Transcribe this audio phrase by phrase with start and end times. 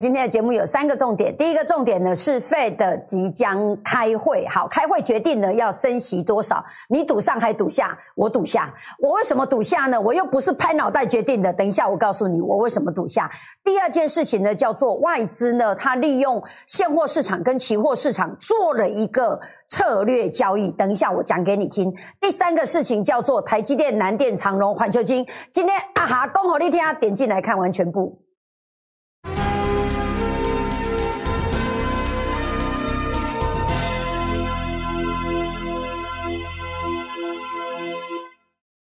[0.00, 7.98] 今天的节目有三个重点，第一个重点呢是 Fed 即将开会，好，开会决定呢要升息多少，你赌上还赌下？
[8.14, 10.00] 我赌下，我为什么赌下呢？
[10.00, 13.28] 我又不是拍脑袋决定的，等一下我告诉你我为什么赌下。
[13.64, 21.92] 第二件事情呢叫做外资呢，它利用现货市场跟期货市场做了一个策略交易，等一下我讲给你听。
[22.20, 28.27] 第三个事情叫做台积电、南电、长荣、环球金，今天啊哈，恭候你听，点进来看完全部。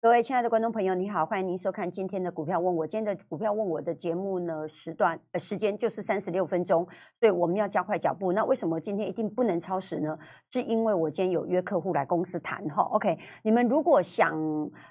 [0.04, 2.86] 各位亲爱的观众朋友，你好，欢迎您收看今天的股票问我。
[2.86, 6.86] 今天的股票问我的节目呢，时段呃时间就是三十六分钟，
[7.18, 8.34] 所以我们要加快脚步。
[8.34, 10.20] 那为什么今天一定不能超时呢？
[10.52, 12.84] 是因为我今天有约客户来公司谈哈。
[12.92, 14.38] OK，你们如果想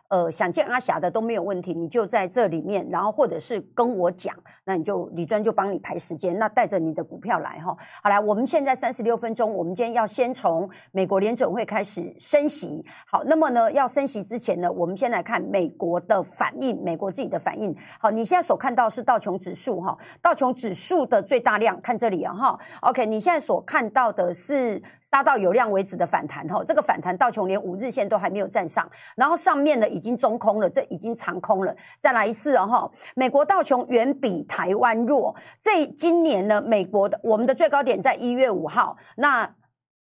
[0.08, 7.76] 呃想见阿霞的都没有问题，你就在这里面，然后或者是跟我讲，那你就李专就帮你排时间，那带着你的股票来哈。
[8.02, 12.82] 好来，我们现在三十六分钟，我们今天要先从美国联准会开始升息。
[13.06, 17.76] 好，那么呢要升息之前呢，我们先来看美国的反应，美国自己的反应。
[17.98, 22.56] 好，你现在所看到是道琼指数哈，道琼指数的最大量，看这里啊哈。
[22.82, 31.74] OK，你现在所看到的是杀到有量为止的反弹哈，这个反弹道琼连五日线都还没有站上，然后上面呢已经中空了，这已经长空了。
[31.98, 35.34] 再来一次哦哈，美国道琼远比台湾弱。
[35.60, 39.52] 这今年呢，美国的我们的最高点在一月五号，那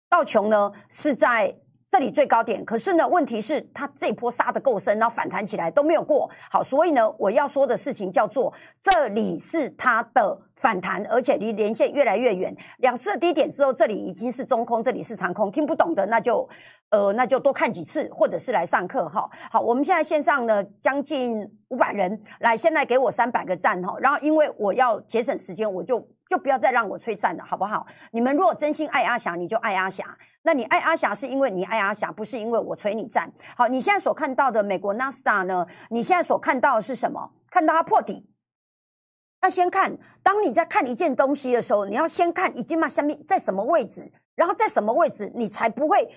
[0.07, 1.55] 道琼呢是在。
[1.87, 6.29] 这里最高点，可是呢，问题是它这波杀的够深，然后反弹起来都没有过。
[6.51, 12.53] 好，所以呢，我要说的事情叫做，这里是它的反弹，而且离连线越来越远。
[12.79, 15.51] 两次的低点之后，这里已经是中空，这里是长空。
[15.51, 16.47] 听不懂的那就，
[16.89, 19.29] 呃，那就多看几次，或者是来上课哈。
[19.51, 23.95] 好，我们现在线上呢将近五百人，来，现在给我三百个赞哈。
[23.99, 26.05] 然后因为我要节省时间，我就。
[26.27, 27.85] 就不要再让我催赞了，好不好？
[28.09, 30.03] 你们如果真心爱阿霞，你就爱阿霞。
[30.41, 33.31] 那你爱阿霞是因为你爱阿霞，不是因为我催你赞。
[33.55, 35.67] 好，你现在所看到的美国纳斯达呢？
[35.91, 37.29] 你现在所看到的是什么？
[37.51, 38.27] 看到它破底。
[39.39, 46.09] 那先看，当你在看一件东西的时候，你要先看已经嘛下面在什么位置，然后在什么位置，你才不会。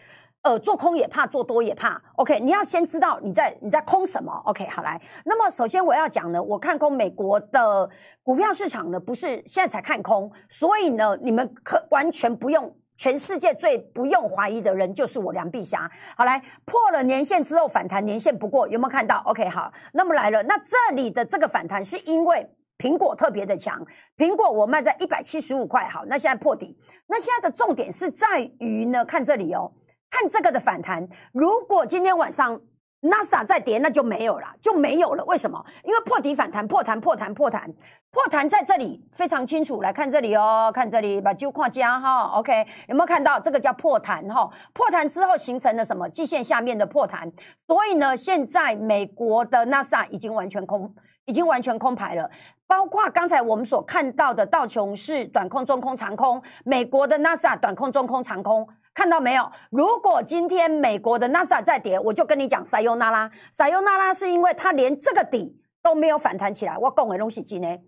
[0.43, 2.01] 呃，做空也怕，做多也怕。
[2.15, 4.33] OK，你要先知道你在你在空什么。
[4.47, 4.99] OK，好来。
[5.25, 7.91] 那么首先我要讲呢，我看空美国的
[8.23, 15.91] 股票市场呢，不是现在才看空，所以呢，你们可完全不用，全世界最不用怀疑的人就是我梁碧霞。
[16.17, 22.49] 好来，破了年线之后反弹，年线不过有没有看到？OK，好，那么来了，那这里的这个反弹是因为
[22.79, 23.85] 苹果特别的强，
[24.17, 26.79] 苹果我卖在一百七十五块，好，那现在破底，
[27.09, 29.73] 那现在的重点是在于呢，看这里哦。
[30.11, 32.61] 看这个的反弹，如果今天晚上
[33.03, 35.25] NASA 再跌，那就没有了，就没有了。
[35.27, 35.65] 为什么？
[35.85, 37.73] 因为破底反弹，破弹，破弹，破弹，
[38.11, 39.83] 破弹在这里非常清楚。
[39.83, 44.51] 来看这里哦，看这里，把就框加哈，OK，有没有看到这个叫破弹哈？
[44.73, 46.09] 破弹之后形成了什么？
[46.09, 47.31] 季线下面的破弹。
[47.69, 50.93] 所以呢，现在美国的 NASA 已经完全空，
[51.27, 52.29] 已经完全空牌了。
[52.67, 58.69] 包括刚才我们所看到的道琼是短空、中空、长空，美国的 NASA 短空、中空、长空。
[58.99, 59.49] 看到没有？
[59.71, 66.77] 如果今天美国的 NASA 再跌，我就跟你讲，塞尤那拉，塞尤那拉是因为它连这个底都没有反弹起来。
[66.77, 67.79] 我讲的东西今呢，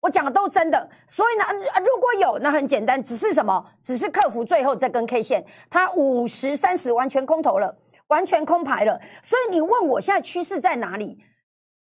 [0.00, 0.88] 我讲的都真的。
[1.06, 1.44] 所以呢，
[1.80, 3.62] 如果有，那很简单，只是什么？
[3.82, 7.76] 只是克服最后这根 K 线，它五十三十完全空头了，
[8.06, 8.98] 完全空牌了。
[9.22, 11.18] 所以你问我现在趋势在哪里？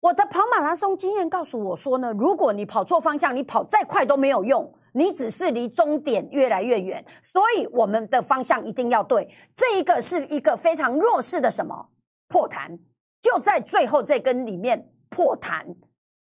[0.01, 4.69] 我的跑马拉松经验告诉我说呢，如果你跑错方向，你跑再快都没有用。
[4.93, 9.27] 你只是离终点越来越远，所以我们的方向一定要对。
[9.53, 11.89] 这一个是一个非常弱势的什么
[12.27, 12.77] 破弹，
[13.21, 15.65] 就在最后这根里面破弹。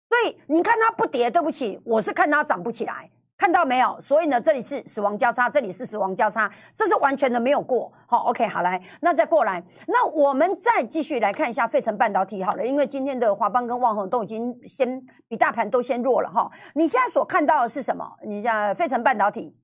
[0.09, 3.11] 所以你看它不跌，对不起，我是看它涨不起来。
[3.39, 4.01] 看到没有？
[4.01, 7.93] 所以呢，这里是死亡交叉，这里是死亡交叉，这是完全的没有过。
[8.07, 16.51] 好，OK，好来，那再过来，那我们再继续来看一下费城半导体好了，因为今天的华邦跟旺宏都已经先比大盘都先弱了哈。
[16.75, 18.11] 你现在所看到的是什么？
[18.25, 19.55] 你像费城半导体，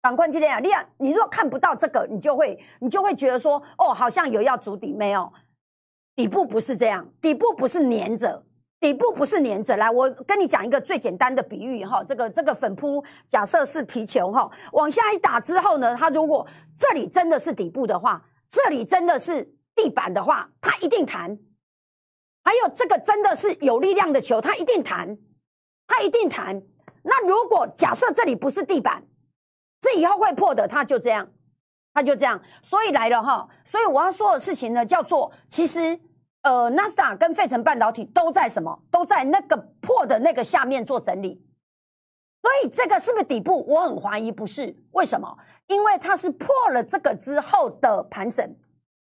[0.00, 0.68] 板块今天啊，你
[0.98, 5.32] 你如果看不到这个，你就会你就会觉得说，哦，好像有要筑底，没有，
[6.16, 8.44] 底部不是这样，底部不是粘着。
[8.82, 16.44] 底部不是粘着，来，我跟你讲一个最简单的比喻哈，这个这个粉扑假设是皮球哈，往下一打之后呢，它如果
[16.76, 19.44] 这里真的是底部的话，这里真的是
[19.76, 21.38] 地板的话，它一定弹。
[22.42, 25.16] 还有这个真的是有力量的球，它一定弹，
[25.86, 26.60] 它一定弹。
[27.04, 29.04] 那如果假设这里不是地板，
[29.80, 31.30] 这以后会破的，它就这样，
[31.94, 32.42] 它就这样。
[32.64, 36.00] 所以来了哈，所以我要说的事情呢，叫做其实。
[36.42, 38.82] 呃，NASA 跟费城半导体都在什么？
[38.90, 41.44] 都在那个破的那个下面做整理。
[42.42, 43.64] 所以这个是不是底部？
[43.66, 44.76] 我很怀疑不是。
[44.90, 45.38] 为什么？
[45.68, 48.56] 因为它是破了这个之后的盘整。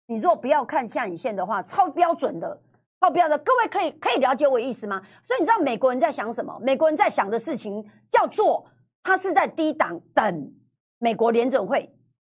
[0.05, 2.61] 你若不要看下影线的话，超标准的，
[3.01, 3.37] 超标的。
[3.39, 5.01] 各位可以可以了解我意思吗？
[5.21, 6.57] 所以你知道美国人在想什么？
[6.61, 8.65] 美国人在想的事情叫做，
[9.03, 10.53] 他是在低档等
[10.99, 11.93] 美国联准会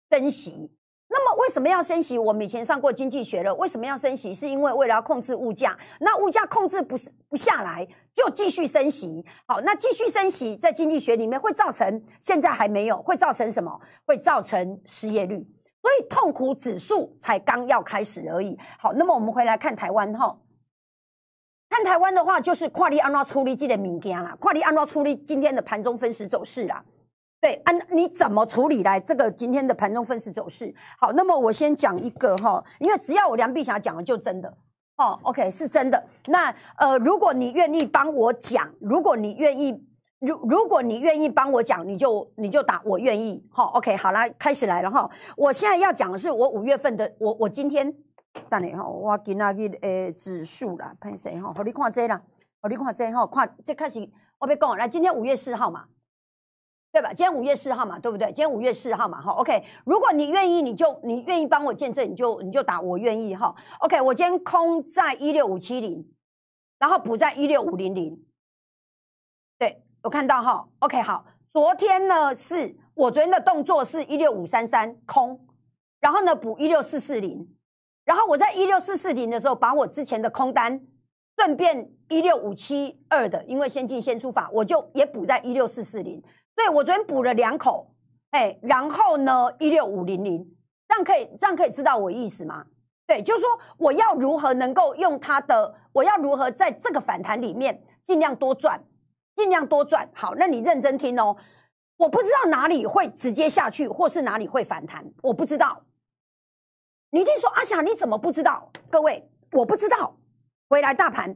[0.09, 0.71] 升息。
[1.11, 2.19] 那么为什么要升息？
[2.19, 3.53] 我们以前上过经济学了。
[3.56, 4.33] 为什么要升息？
[4.33, 5.75] 是因为为了要控制物价。
[6.00, 9.25] 那物价控制不是不下来，就继续升息。
[9.47, 13.81] 好，那继续升息，在经济学里面会造成现在还没有，会造成什么？
[14.06, 15.35] 会造成失业率。
[15.81, 18.56] 所以痛苦指数才刚要开始而已。
[18.77, 20.38] 好，那么我们回来看台湾哈，
[21.69, 26.83] 看台湾的话，就是跨利安拉出力记的民间啦，跨利安拉出力今天的盘中分时走势啦。
[27.41, 30.74] 对，按你怎么处理来这个今天的盘中分时走势？
[31.00, 34.53] 好，那么我先讲一个哈，因为只要我梁碧霞讲的就真的
[34.97, 36.03] 哦，OK 是真的。
[36.27, 39.71] 那呃，如果你愿意帮我讲，如果你愿意，
[40.19, 45.09] 如如果你愿意帮我讲，你就你就打我愿意哈，OK 好了，开始来了哈。
[45.38, 47.89] 我现在要讲的是我五月份的，我我今天
[48.50, 51.53] 等你哈，我今那个诶指数啦，喷谁哈？
[51.56, 52.21] 好，你看这啦，
[52.62, 54.06] 好，你看这哈，看这开始
[54.39, 55.85] 我别讲，来今天五月四号嘛。
[56.91, 57.09] 对吧？
[57.09, 58.25] 今天五月四号嘛，对不对？
[58.27, 59.63] 今天五月四号嘛，哈，OK。
[59.86, 64.01] 如果你愿意，你就你愿意帮我见证，你就你就打我愿意哈，OK。
[64.01, 66.12] 我今天空在一六五七零，
[66.80, 68.19] 然后补在一六五零零，
[69.59, 71.00] 对我看到哈，OK。
[71.01, 75.39] 好，昨天呢是我昨天的动作是一六五三三空，
[76.00, 77.56] 然后呢补一六四四零，
[78.03, 80.81] 然后我在一六四四零的时候把我之前的空单
[81.38, 86.19] 顺便一六五七二的，因为先进先出法，我就也补在一六四四零。
[86.59, 87.89] 对，我昨天补了两口，
[88.31, 90.45] 哎，然后呢，一六五零零，
[90.89, 92.65] 这样可以，这样可以知道我意思吗？
[93.07, 93.47] 对，就是说
[93.77, 98.83] 我要如何能够用它的，我要如何在这个反弹里面尽量多赚，
[99.38, 100.09] 尽量多赚。
[100.13, 101.38] 好，那你认真听哦，
[101.95, 105.85] 我不知道哪里会直接下去，或是哪里会反弹，我不知道。
[107.11, 108.69] 你一定说阿霞，你怎么不知道？
[108.89, 110.13] 各位，我不知道。
[110.67, 111.29] 回来大盘，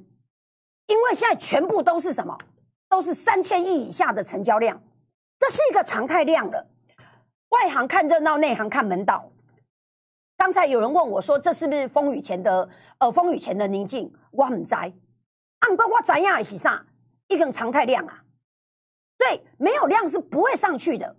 [0.88, 2.38] 因为现在全部都是什么？
[2.90, 4.84] 都是三千亿以下的成交量。
[5.46, 6.66] 这是一个常态量了，
[7.50, 9.30] 外行看热闹，内行看门道。
[10.38, 14.94] 刚才有人问我说：“这是不是风雨前的呃风雨前的宁静？”我很在，
[15.60, 16.86] 按过我怎样也是啥，
[17.28, 18.24] 一根常态量啊。
[19.18, 21.14] 对，没有量是不会上去的，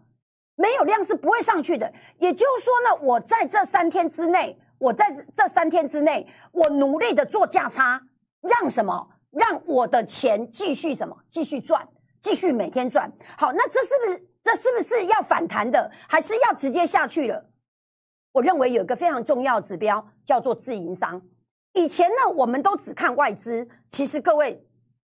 [0.55, 1.93] 没有量是不会上去的。
[2.17, 8.00] 也就是说呢，我在这三天之内，我在这三天之内，我努力的做价差，
[8.41, 9.06] 让什么？
[9.32, 11.15] 让我的钱继续什么？
[11.29, 11.87] 继续赚。
[12.25, 17.50] 继续每天赚好，那这是不是这是不是要反弹的，还是要直接下去了？
[18.32, 21.21] 我认为有一个非常重要指标叫做自营商。
[21.75, 24.67] 以前呢，我们都只看外资，其实各位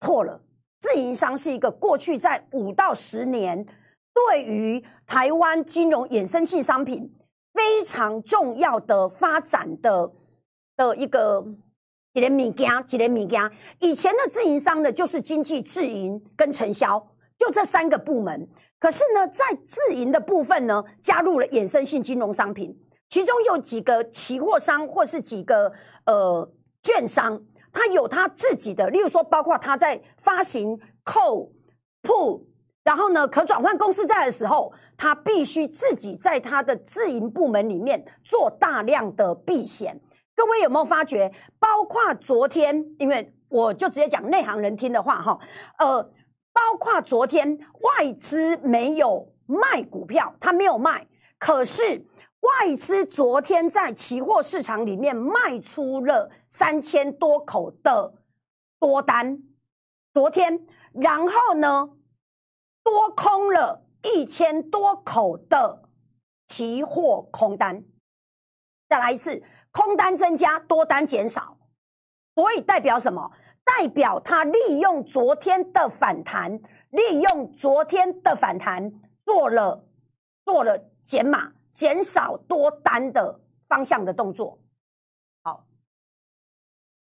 [0.00, 0.42] 错了。
[0.80, 3.64] 自营商是一个过去在五到十年
[4.12, 7.10] 对于台湾金融衍生性商品
[7.54, 10.12] 非常重要的发展的
[10.76, 11.42] 的一个。
[12.14, 13.50] 几连米件，几连米件。
[13.80, 16.98] 以前的自营商呢，就是经济自营跟承销，
[17.38, 18.48] 就这三个部门。
[18.80, 22.76] 可是呢，在自营的部分呢，加入了衍生性金融商品，
[23.08, 25.72] 其中有几个期货商或是几个
[26.06, 26.50] 呃
[26.82, 27.40] 券商，
[27.72, 31.52] 他有他自己的，例如说，包括他在发行扣、
[32.02, 32.46] 铺
[32.84, 40.00] 然后呢，可转换公司债的时候，他必须自己在他的自营部门里面做大量的避险。
[40.38, 41.32] 各位有没有发觉？
[41.58, 45.36] 包括昨天，因为我就直接讲内行人听的话哈，
[45.78, 46.00] 呃，
[46.52, 51.08] 包括昨天外资没有卖股票，他没有卖，
[51.40, 52.06] 可是
[52.38, 58.14] 外资昨天在期货市场里面卖出了三千多口的
[58.78, 59.42] 多单，
[60.14, 61.90] 昨天，然后呢，
[62.84, 65.82] 多空了一千多口的
[66.46, 67.82] 期货空单，
[68.88, 69.42] 再来一次。
[69.78, 71.56] 空单增加，多单减少，
[72.34, 73.30] 所以代表什么？
[73.62, 78.92] 代表他利用昨天的反弹，利用昨天的反弹
[79.24, 79.86] 做了
[80.44, 84.58] 做了减码、减少多单的方向的动作。
[85.44, 85.64] 好，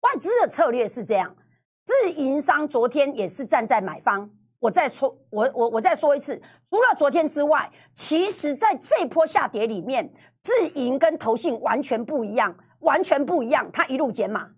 [0.01, 1.35] 外资的策略是这样，
[1.83, 4.29] 自营商昨天也是站在买方。
[4.59, 6.39] 我再说，我我我再说一次，
[6.69, 10.13] 除了昨天之外，其实在这波下跌里面。
[10.43, 13.69] 自营跟投信完全不一样，完全不一样。
[13.71, 14.49] 它一路减码，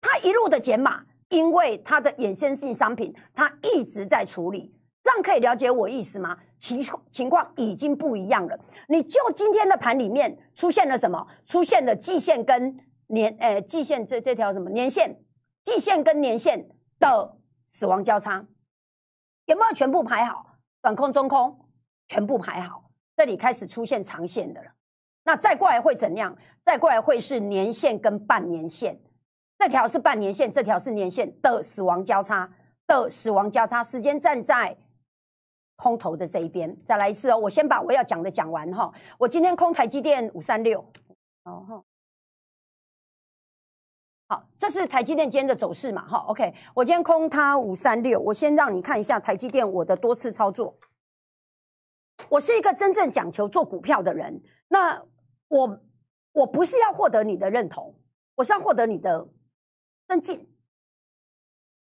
[0.00, 4.74] 它一路的减码，因为它的衍生性商品，它一直在处理。
[5.02, 6.36] 这样可以了解我意思吗？
[6.58, 6.78] 情
[7.10, 8.58] 情况已经不一样了。
[8.88, 11.26] 你就今天的盘里面出现了什么？
[11.46, 15.24] 出现了季线跟年，诶，季线这这条什么年线？
[15.64, 18.46] 季线跟年线的死亡交叉，
[19.46, 20.58] 有没有全部排好？
[20.82, 21.58] 短空、中空
[22.06, 24.70] 全部排好，这里开始出现长线的了。
[25.24, 26.36] 那再过来会怎样？
[26.64, 29.00] 再过来会是年线跟半年线，
[29.58, 32.50] 这条是半年线，这条是年线的死亡交叉
[32.86, 34.76] 的死亡交叉，时间站在
[35.76, 36.76] 空头的这一边。
[36.84, 38.92] 再来一次哦，我先把我要讲的讲完哈。
[39.18, 40.84] 我今天空台积电五三六，
[41.44, 41.84] 哦
[44.28, 46.06] 好，这是台积电今天的走势嘛？
[46.06, 50.78] 哈，OK，我今天空它五三六，我先让你看一下台积电我的多次操作。
[52.28, 54.40] 我是一个真正讲求做股票的人，
[54.72, 55.04] 那
[55.48, 55.80] 我
[56.32, 57.94] 我不是要获得你的认同，
[58.36, 59.28] 我是要获得你的
[60.08, 60.48] 尊敬。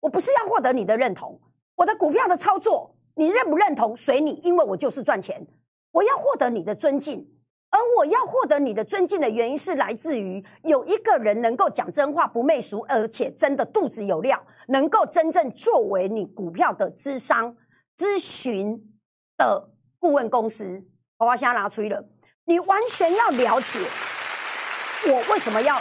[0.01, 1.41] 我不是要获得你的认同，
[1.73, 5.47] 我的股票的操作你认不认同随你，因为我就是赚钱。
[5.91, 7.31] 我要获得你的尊敬。
[7.71, 17.57] 而我要获得你的尊敬的原因是来自于有一个人能够讲真话不媚俗，而且真的肚子有料，能够真正作为你股票的智商
[17.97, 18.81] 咨询
[19.37, 20.85] 的顾问公司。
[21.17, 22.07] 我要先拿出了，
[22.47, 23.79] 你完全要了解
[25.07, 25.75] 我为什么要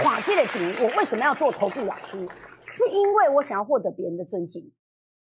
[0.00, 2.28] 垮进的底，我为什么要做头部老师，
[2.68, 4.72] 是因为我想要获得别人的尊敬。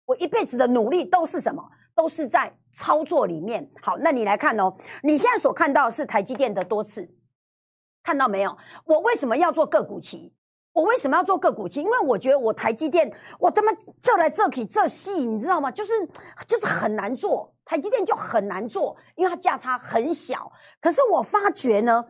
[0.06, 1.62] 我一辈子的努力都是什么？
[1.94, 3.70] 都是在操作里面。
[3.82, 7.08] 好，那你来看哦，你现在所看到是台积电的多次，
[8.02, 8.56] 看到没有？
[8.86, 10.34] 我为什么要做个股期？
[10.72, 11.80] 我为什么要做个股期？
[11.80, 15.70] 因为我觉得我台积电，我他妈这来这去这戏，你知道吗？
[15.70, 15.92] 就是
[16.48, 20.50] 就是很难做，台积电就很难做，因为它价差很小。
[20.80, 22.04] 可是我发觉呢，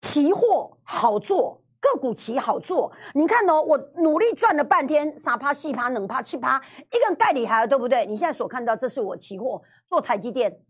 [0.00, 1.60] 期货好做。
[1.82, 8.06] 个股期好做，你看哦，我努力赚了半天，三趴、四趴、冷趴、七趴，一个代理还对不对？
[8.06, 10.60] 你现在所看到，这是我期货做台积电，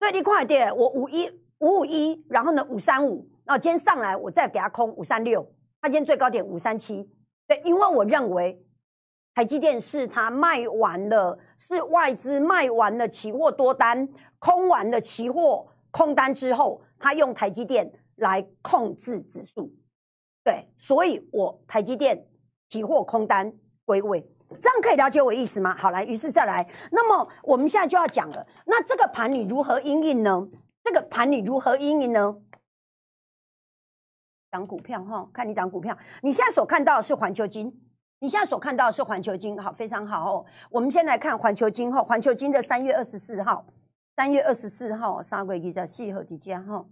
[0.00, 5.46] 对，你快点，我五一五五一，然后呢五三五，然后今天上来我再给它空五三六，
[5.82, 7.06] 它今天最高点五三七，
[7.46, 8.58] 对，因为我认为
[9.34, 19.74] 台积电是它卖完了，是外资卖完了期货多单，空完了期货空单之后，它用台积电来控制指数。
[20.44, 22.28] 对，所以我台积电
[22.68, 23.52] 期货空单
[23.84, 24.20] 归位，
[24.60, 25.74] 这样可以了解我意思吗？
[25.76, 30.48] 好，来，于是再来，那么我们现在就要讲了，那这个盘你如何应应呢？
[30.84, 32.36] 这个盘你如何应应呢？
[34.52, 37.80] 涨股票哈，看你涨股票，你现在所看到的是环球金，
[38.20, 40.46] 你现在所看到的是环球金，好，非常好哦。
[40.70, 43.66] 我们先来看环球金哈，环球金的三月二十四号，
[44.16, 46.84] 三月二十四号，三个月在四号底加哈。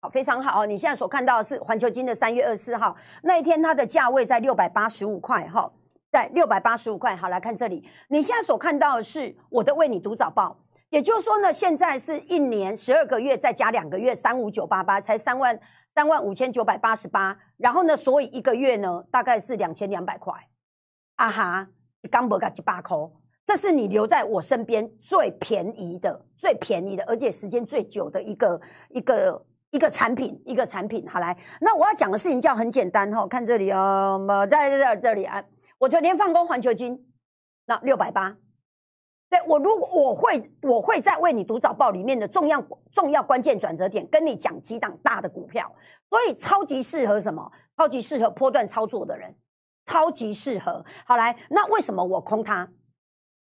[0.00, 0.66] 好，非常好哦！
[0.66, 5.70] 你现在所看到的是环球金的三月二十四号那一天，它的价位在六百八十五块哈，
[6.10, 7.14] 在六百八十五块。
[7.14, 10.56] 好，来看这里，你现在所看到的是我的为你读早报，
[10.90, 15.58] 也就是说呢，现在是一年十二个月再加两个月，三五九八八才三万
[15.94, 20.32] 三万五千九百八十八，然后呢，所以一个月呢大概是两千两百块。
[21.16, 21.68] 啊哈，
[22.10, 22.96] 刚不个几八块，
[23.44, 29.44] 这是你留在我身边最便宜的、最便宜的，而且时间最久的一个一个。
[29.72, 35.42] 一个产品，一个产品，好来，那我要讲的事情叫很简单哈，看这里哦，在这这里啊，
[35.76, 37.04] 我昨天放工环球金，
[37.66, 38.34] 那六百八，
[39.28, 45.70] 对我如果我会我会在为你读早报里面的重要重要关键转折点跟你讲几档大的股票，
[46.08, 47.50] 所以超级适合什么？
[47.76, 49.34] 超级适合波段操作的人，
[49.84, 50.84] 超级适合。
[51.04, 52.68] 好来，那为什么我空它？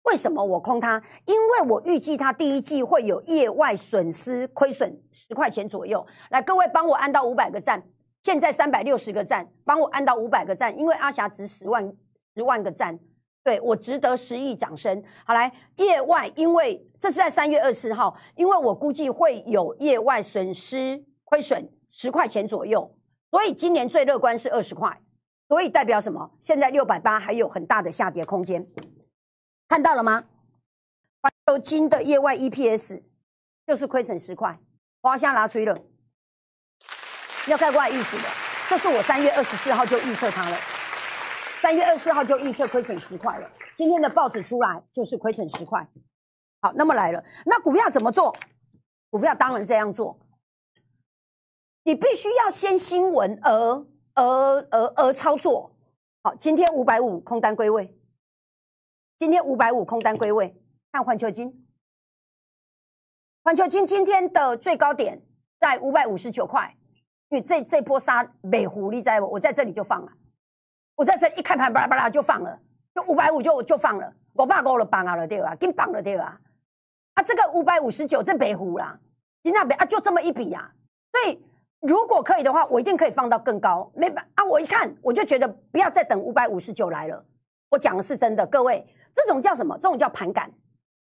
[0.03, 1.01] 为什么我空它？
[1.25, 6.05] 因为我预计它第一季会有业外损失亏损十块钱左右。
[6.31, 7.81] 来，各位帮我按到五百个赞，
[8.23, 11.93] 现在三百六十个赞，帮我按到五百个赞，因为阿霞值十万
[12.35, 12.99] 十万个赞，
[13.43, 15.03] 对我值得十亿掌声。
[15.25, 22.95] 好来，业外，因为这是在三月二十号，因为我估计会有业外损失亏损十块钱左右，
[23.31, 25.01] 所以今年最乐观是二十块，
[25.47, 26.31] 所以代表什么？
[26.39, 28.67] 现在六百八还有很大的下跌空间。
[29.67, 30.25] 看到了吗？
[31.21, 33.01] 环球金的业外 EPS
[33.65, 34.59] 就是亏损十块，
[35.01, 35.77] 华夏拿吹了，
[37.47, 38.23] 要盖过来预死的。
[38.69, 40.57] 这是我三月二十四号就预测它了，
[41.61, 43.47] 三月二十四号就预测亏损十块了。
[43.75, 45.87] 今天的报纸出来就是亏损十块。
[46.59, 48.35] 好，那么来了，那股票怎么做？
[49.11, 50.19] 股票当然这样做，
[51.83, 55.71] 你必须要先新闻而而而而操作。
[56.23, 57.95] 好，今天五百五空单归位。
[59.19, 60.59] 今天五百五空单归位，
[60.91, 61.67] 看环球金。
[63.43, 65.23] 环球金今天的最高点
[65.59, 66.75] 在五百五十九块，
[67.29, 70.11] 因为这这波杀美狐狸在，我在这里就放了，
[70.95, 72.59] 我在这一开盘巴拉巴拉就放了，
[72.93, 75.55] 就五百五就就放了，我爸给我了绑了对吧？
[75.55, 76.39] 给绑了对吧？
[77.15, 78.97] 啊，这个五百五十九这北湖啦，
[79.43, 80.71] 你那边啊就这么一笔呀，
[81.11, 81.43] 所以
[81.81, 83.91] 如果可以的话，我一定可以放到更高。
[83.95, 87.25] 没办啊，我一看我就觉得不要再等五百五十九来了。
[87.69, 89.75] 我讲的是真的，各位，这种叫什么？
[89.77, 90.51] 这种叫盘感，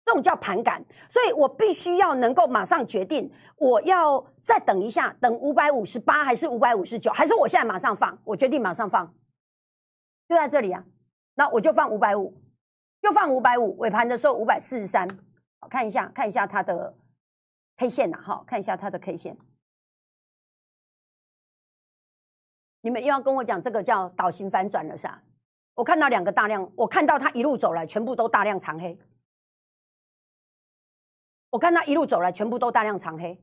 [0.07, 0.83] 这种叫盘感。
[1.09, 8.17] 所以我必须要能够马上决定，我要再等一下，等五百五十八还是五百五十九，还是我现在马上放？
[8.25, 9.13] 我决定马上放，
[10.31, 10.85] 就在这里啊。
[11.35, 12.41] 那我就放五百五，
[13.03, 13.77] 就放五百五。
[13.79, 15.09] 尾盘的时候五百四十三，
[15.69, 16.97] 看一下，看一下它的
[17.79, 19.37] K 线呐，哈，看一下它的 K 线。
[22.83, 25.21] 你们又要跟我讲这个叫倒型反转了是吧？
[25.75, 28.97] 我看到两个大量，我看到它一路走来，全部都大量长黑。
[31.51, 33.37] 我看它一路走来，全部都大量长黑。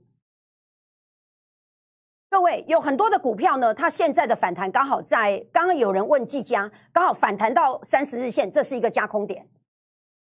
[2.38, 9.50] 各位有很多的股票呢，它现在的反弹刚好在刚刚有人问季佳，刚好反弹到三十日线，这是一个加空点。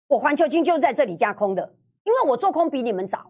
[0.08, 1.76] 我环球金就在这里加空的，
[2.06, 3.30] 因为我做空比你们早。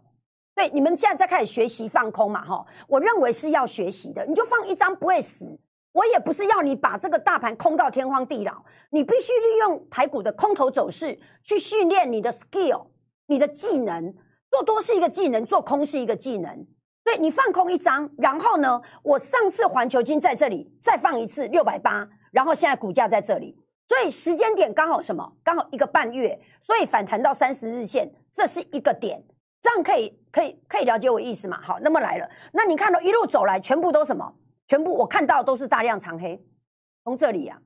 [0.54, 2.46] 对，你们现在在开始学习放空嘛？
[2.46, 5.60] 哈，我认为是要学习的，你就放一张不会死。
[5.92, 12.86] 我也不是要你把这个大盘空到天荒地老，你必须利用台股的空头走势去训练你的 skill，
[13.26, 14.14] 你的技能。
[14.52, 16.68] 做多是一个技能，做空是一个技能。
[17.10, 25.34] 对你放空一张，然后呢，我上次环球金在这里再放一次六百八，然后现在股价在这里，所以时间点刚好什么？
[25.44, 29.25] 刚好一个半月，所以反弹到三十日线，这是一个点。
[29.60, 31.60] 这样可以可以可以了解我意思吗？
[31.63, 34.32] 好，那么来了，那你看到一路走来，全部都什么？
[34.68, 36.39] 全部我看到都是大量长黑，
[37.04, 37.60] 从这里呀，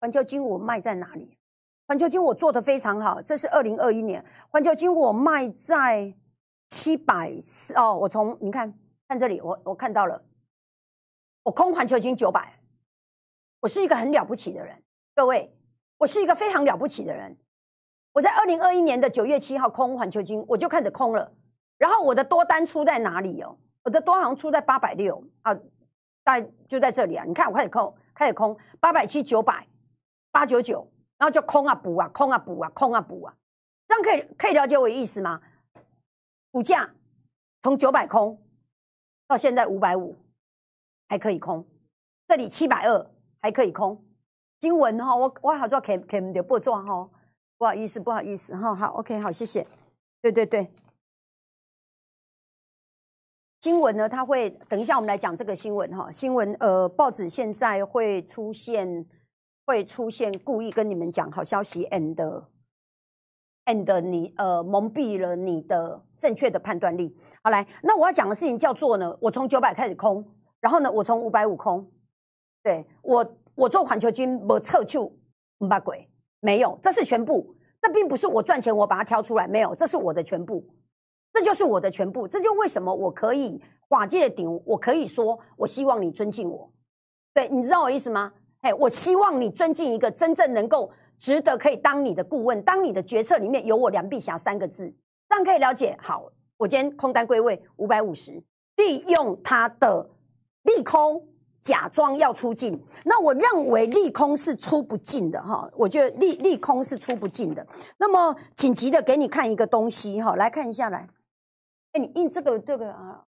[0.00, 1.38] 环球金我卖在哪里？
[1.86, 6.12] 环球金我做的非常好，这是二零二一年，环球金我卖在
[6.68, 8.72] 七百四哦，我从你看
[9.08, 10.22] 看这里，我我看到了，
[11.44, 12.60] 我空环球金九百，
[13.60, 14.82] 我是一个很了不起的人，
[15.14, 15.56] 各位，
[15.98, 17.36] 我是一个非常了不起的人。
[18.12, 21.32] 我在二零二一年的九月七号空环球金，我就开始空了。
[21.78, 23.58] 然后我的多单出在哪里哦？
[23.82, 25.54] 我的多好像出在八百六啊，
[26.24, 27.24] 在就在这里啊。
[27.24, 29.66] 你看我开始空，开始空八百七九百
[30.32, 33.34] 八九九，然后就空啊补啊，空啊补啊，空啊补啊。
[33.86, 35.40] 这样可以可以了解我意思吗？
[36.56, 36.90] 股价
[37.60, 38.42] 从九百空
[39.26, 40.16] 到现在五百五，
[41.06, 41.62] 还可以空。
[42.26, 43.10] 这里七百二
[43.42, 44.02] 还可以空。
[44.58, 47.10] 经文哈，我我好做 K K 唔不做哈。
[47.58, 49.66] 不好意思，不好意思，哈，好，OK，好，谢谢。
[50.22, 50.72] 对对对，
[53.60, 56.10] 新闻呢，它会等一下，我们来讲这个新闻哈。
[56.10, 59.06] 新闻呃，报纸现在会出现，
[59.66, 62.14] 会出现故意跟你们讲好消息，and
[63.66, 67.16] and 你呃蒙蔽了你的正确的判断力。
[67.42, 70.24] 好来，那我要讲的事情叫做呢，我从九百开始空，
[70.60, 71.88] 然后呢，我从五百五空，
[72.62, 75.18] 对我我做环球金没撤出
[75.58, 76.08] 五百鬼。
[76.40, 77.56] 没有，这是全部。
[77.80, 79.48] 这并不是我赚钱，我把它挑出来。
[79.48, 80.64] 没有，这是我的全部，
[81.32, 82.28] 这就是我的全部。
[82.28, 86.70] 这就为什么我可以划界的顶，我可以说，我希望你尊敬我。
[87.32, 88.32] 对，你知道我意思吗？
[88.62, 94.94] 嘿，我希望你尊敬一个真正能够值得可以当你的顾问，当你的决策里面有我梁碧霞三个字，
[95.28, 95.96] 这样可以了解。
[96.00, 98.42] 好，我今天空单归位五百五十，
[98.76, 100.10] 利用它的
[100.62, 101.28] 利空。
[101.58, 107.66] 假装要出境，那我认为利空是出不进的哈，我觉得利利空是出不进的。
[107.98, 111.08] 那么紧急的给你看一个东西哈，来看一下来，
[111.90, 113.24] 哎，你印这个这个啊，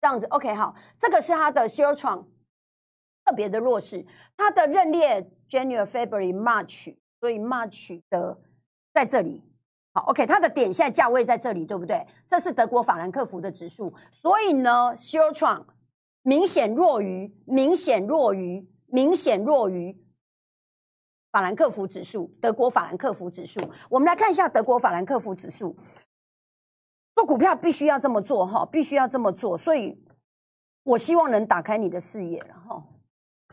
[0.00, 2.24] 这样子 OK 好，这个是它的 s h a r t r o n
[3.24, 8.38] 特别的弱势，它的认列 January、February、March，所以 March 的
[8.94, 9.42] 在这里，
[9.92, 12.06] 好 OK，它的点现在价位在这里，对不对？
[12.28, 15.66] 这是德国法兰克福的指数，所以呢 s h a r t r o n
[16.22, 19.96] 明显弱于，明显弱于，明显弱于
[21.32, 23.60] 法兰克福指数，德国法兰克福指数。
[23.88, 25.76] 我们来看一下德国法兰克福指数。
[27.16, 29.58] 做股票必须要这么做哈，必须要这么做。
[29.58, 30.02] 所以
[30.84, 32.84] 我希望能打开你的视野了哈。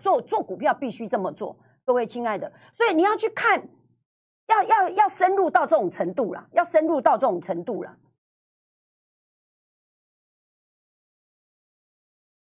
[0.02, 2.52] 做做股票必须这么做，各位亲爱的。
[2.74, 3.68] 所以你要去看，
[4.48, 7.98] 要要要深入到这种程度了，要深入到这种程度了。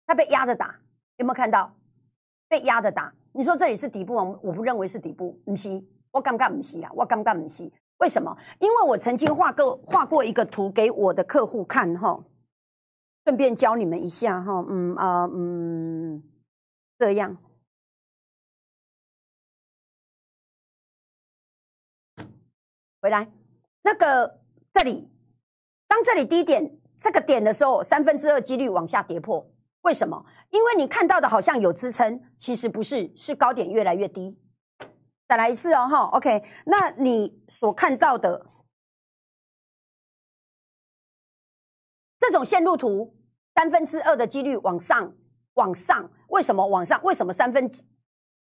[0.07, 0.79] 他被压着打，
[1.17, 1.73] 有没有看到？
[2.49, 4.39] 被压着打，你说这里是底部吗？
[4.41, 7.69] 我不认为是底部，不是，我刚刚不是啊，我刚刚不是。
[7.99, 8.37] 为什么？
[8.61, 12.23] 因为我曾经画个画过一个图给我的客户看哈，
[13.25, 16.23] 顺便教你们一下哈，嗯啊嗯，
[16.99, 17.37] 这样，
[23.07, 23.31] 回来，
[23.83, 24.41] 那个
[24.73, 25.09] 这里，
[25.87, 29.49] 当这里低点这个点的时候，三分之二几率往下跌破。
[29.83, 30.27] 为什么？
[30.51, 34.37] 因为你看到的好像有支撑，其实不是，是高点越来越低。
[35.29, 36.43] 再来一次哦，哈，OK。
[36.65, 38.45] 那你所看到的
[42.19, 43.17] 这种线路图，
[43.55, 45.15] 三分之二的几率往上，
[45.55, 47.01] 往上，为什么往上？
[47.05, 47.71] 为什么三分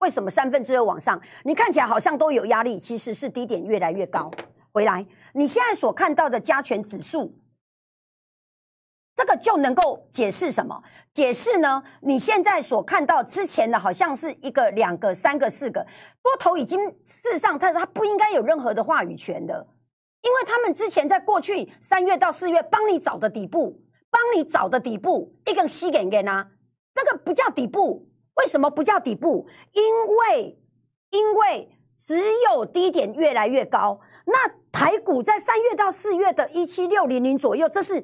[0.02, 1.20] 为什么三分之二往上？
[1.44, 4.32] 你看起来好像都有压力，其实是低点越来越高。
[4.72, 7.38] 回来，你现在所看到的加权指数，
[9.16, 10.82] 这个就能够解释什么？
[11.14, 11.84] 解释呢？
[12.02, 15.86] 你现在所看到之前的，好像是一个、两个、三个、四个
[16.24, 19.68] 多头，已经事实上，它它不应该有任何的话语权的，
[20.22, 26.48] 因为他们之前在过去三月到四月帮你找的底部，帮你找的底部，一根吸给给呢？
[26.96, 28.08] 这个不叫底部。
[28.42, 29.48] 为什么不叫底部？
[29.72, 30.60] 因为
[31.12, 34.00] 因为只有低点越来越高。
[34.26, 38.02] 那台股在三月到四月的一七六零零左右，这是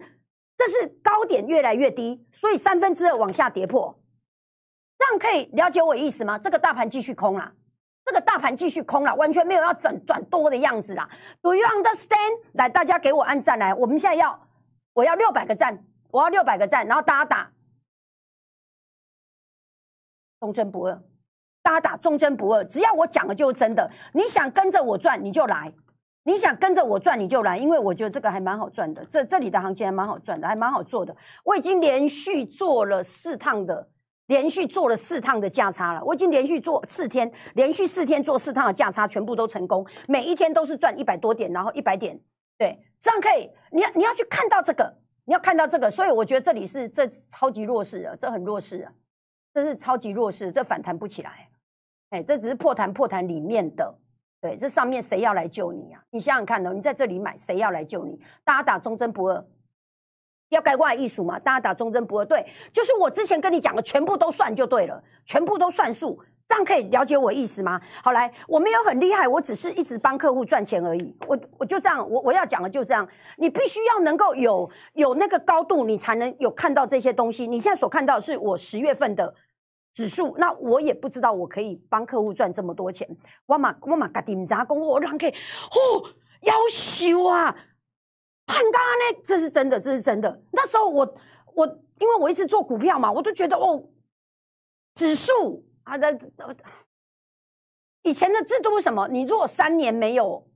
[0.56, 4.00] 这是高点越来越低，所以三分之二往下跌破。
[4.97, 6.38] 这样可以了解我意思吗？
[6.38, 7.52] 这个大盘继续空了，
[8.06, 11.08] 这个大盘继续空了，完全没有要转转多的样子啦。
[11.41, 12.39] Do you understand？
[12.54, 13.73] 来，大家给我按赞来。
[13.73, 14.39] 我们现在要
[14.93, 17.52] 我要六百个赞，我要六百个赞，然后大家打。
[20.39, 21.02] 忠贞不二，
[21.63, 23.89] 大家打忠贞不二，只要我讲的就是真的。
[24.13, 25.71] 你想跟着我赚，你就来；
[26.23, 27.58] 你想跟着我赚，你就来。
[27.58, 31.15] 因为我觉得这个还蛮好赚的，这这里的行情还蛮好赚的，还蛮好做的。
[31.43, 33.89] 我已经连续做了四趟的，
[34.28, 36.04] 连续做了四趟的价差了。
[36.04, 42.19] 我已经连续做四天，连续四天做四趟的价差，全部都成功，每一天都是赚一百多点，然后一百点。
[42.60, 43.50] 对，这样可以。
[43.71, 48.91] 你要你要去看到这个，你要看到这个，所以我觉得这里是这超级弱势的，这很弱势啊。
[49.57, 51.49] 这是超级弱势，这反弹不起来，
[52.11, 53.91] 哎，这只是破弹破弹里面的，
[54.39, 55.99] 对，这上面谁要来救你啊？
[56.11, 58.19] 你想想看哦，你在这里买，谁要来救你？
[58.43, 59.43] 大家打忠贞不二，
[60.49, 61.39] 要改挂艺术嘛？
[61.39, 67.81] 大家打忠贞不二，对，就是我之前跟你讲的，全部都算就对了，全部都算数，这样可以了解我意思吗？
[68.03, 77.47] 好，来，我没有很厉害，我只是一直帮客户赚钱而已，我我就这样，我我要讲的就这样，你必须要能够有有那个高度，你才能有看到这些东西。
[77.47, 79.33] 你现在所看到是我十月份的。
[79.97, 83.10] 指数，那我也不知道我可以帮客户赚这么多钱。
[83.47, 86.05] 我嘛我嘛家己唔知讲我让给哦，
[86.41, 87.45] 要求啊，
[88.45, 90.39] 很高呢，这是真的，这是真的。
[90.51, 91.15] 那时候我
[91.55, 91.65] 我
[91.99, 93.86] 因为我一直做股票嘛，我都觉得哦，
[94.93, 96.15] 指数啊的
[98.03, 99.07] 以前的制度是什么？
[99.07, 100.47] 你如果三年没有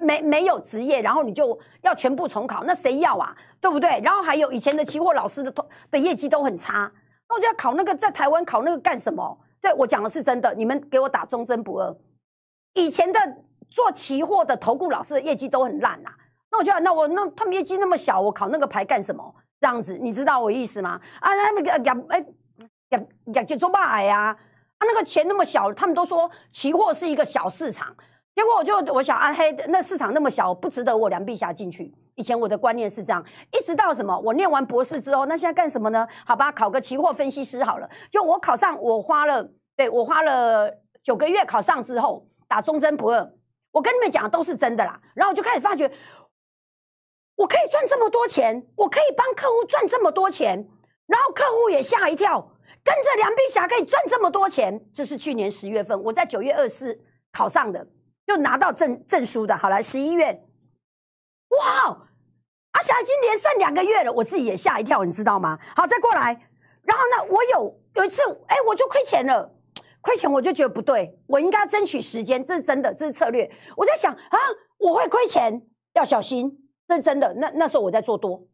[0.00, 3.36] 没没有职业，然后你就要全部重考，那谁要啊？
[3.60, 4.00] 对不对？
[4.02, 5.54] 然后还有以前的期货老师的
[5.92, 6.92] 的业绩都很差。
[7.30, 9.38] 那我就要考那个，在台湾考那个干什么？
[9.62, 11.96] 对我讲的是真的，你们给我打忠贞不二。
[12.74, 13.20] 以前的
[13.70, 16.10] 做期货的投顾老师的业绩都很烂呐。
[16.50, 19.34] 那我就那我那他们业绩那么小，我考那个牌干什么？
[19.60, 21.00] 这样子，你知道我意思吗？
[21.20, 22.26] 啊，他们养哎
[22.88, 24.36] 养养就做买呀。
[24.78, 27.94] 啊，那个钱那么小，他们都说期货是一个小市场。
[28.34, 31.94] 结果我就我想啊，嘿，那市场那么小，不值得我梁碧霞进去。
[32.20, 34.14] 以前我的观念是这样，一直到什么？
[34.20, 36.06] 我念完博士之后，那现在干什么呢？
[36.26, 37.88] 好吧，考个期货分析师好了。
[38.10, 40.70] 就我考上，我花了，对我花了
[41.02, 43.32] 九个月考上之后，打忠贞不二。
[43.72, 45.00] 我跟你们讲都是真的啦。
[45.14, 45.90] 然后我就开始发觉，
[47.36, 50.68] 我可以赚这么多钱，我可以帮客户赚这么多钱，
[51.06, 52.38] 然后客户也吓一跳，
[52.84, 54.78] 跟着梁碧霞可以赚这么多钱。
[54.92, 57.00] 这是去年十月份，我在九月二四
[57.32, 57.86] 考上的。
[58.26, 60.46] 就拿到证证书的，好了十一月，
[61.48, 62.06] 哇，
[62.80, 65.58] 阿霞已经连胜两个月了，我自己也吓一跳，你知道吗？
[65.76, 66.32] 好，再过来，
[66.82, 69.54] 然后呢，我有有一次，哎，我就亏钱了，
[70.00, 73.50] 亏钱我就觉得不对，我应该争取时间，这是真的，这是策略。
[73.76, 74.38] 我在想啊，
[74.78, 75.60] 我会亏钱，
[75.92, 76.50] 要小心，
[76.88, 77.34] 这是真的。
[77.34, 78.46] 那那时候我在做多，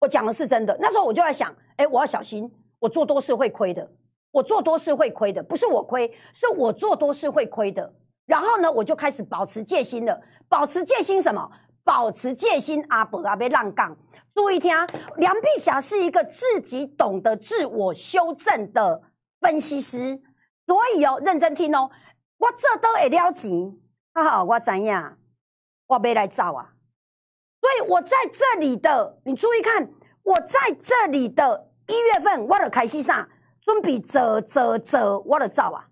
[0.00, 0.76] 我讲的是真的。
[0.80, 3.88] 那时候我就在想，哎，我要小心，我做多是会亏的，
[4.32, 7.94] 我做多是会亏的，不是我亏，是我做多是会亏的。
[8.26, 10.20] 然后呢，我就开始保持戒心了。
[10.48, 11.48] 保持戒心什么？
[11.84, 12.84] 保持戒心。
[12.88, 13.96] 阿伯阿被浪杠。
[14.34, 14.74] 注意听，
[15.16, 19.02] 梁碧霞是一个自己懂得自我修正的
[19.40, 20.22] 分析师，
[20.66, 21.90] 所以哦，认真听哦。
[22.38, 23.76] 我这都会了钱，
[24.14, 25.18] 哈哈，我怎样？
[25.86, 26.72] 我没来造啊。
[27.60, 29.90] 所以我在这里的，你注意看，
[30.22, 33.28] 我在这里的一月份，我的开始上
[33.60, 35.86] 准备折折折，我的造啊。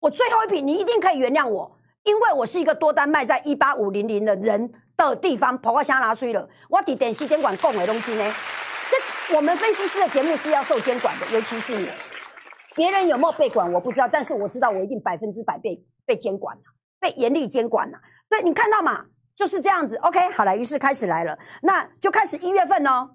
[0.00, 6.48] 我最后一笔，你一定可以原谅我，因为我是一个多单卖在一八五零零的人的地方，跑我箱拿出了。
[6.68, 8.34] 我抵点西监管购买东西呢？
[8.90, 11.88] 这我们分析师的节目是要受监管的，尤其是你。
[12.74, 16.62] 别人有没有被管我不知道，但是我知道我一定百分之百被被监管了，
[17.00, 17.98] 被严厉监管了。
[18.28, 19.06] 所以你看到嘛，
[19.36, 19.96] 就是这样子。
[19.96, 23.10] OK，好了，于是开始来了，那就开始一月份哦，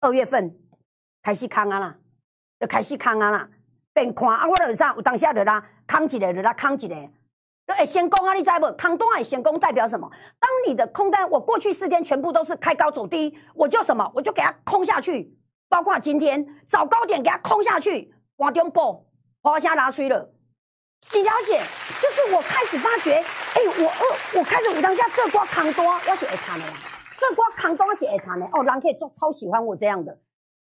[0.00, 0.56] 二月份
[1.22, 1.96] 开始康啊啦，
[2.58, 3.48] 就开始康啊啦。
[3.92, 4.46] 变看啊！
[4.46, 6.94] 我就啥，有当下就啦，扛一个就啦，扛一个，
[7.74, 8.34] 会先攻啊！
[8.34, 8.70] 你知不？
[8.72, 10.10] 扛多会先攻代表什么？
[10.38, 14.10] 当你的空单，我过去四天全部都是开高走低，我就什么？
[14.14, 15.36] 我就给它空下去，
[15.68, 19.06] 包括今天找高点给它空下去，往中波，
[19.42, 20.30] 花虾拿出了，
[21.12, 21.60] 你了解？
[22.00, 26.66] 就是我开始发觉，哎，我我我开始我当下这瓜扛多，我是会谈的，
[27.18, 28.46] 这瓜扛多是会谈的。
[28.52, 30.18] 哦，人可以做超喜欢我这样的，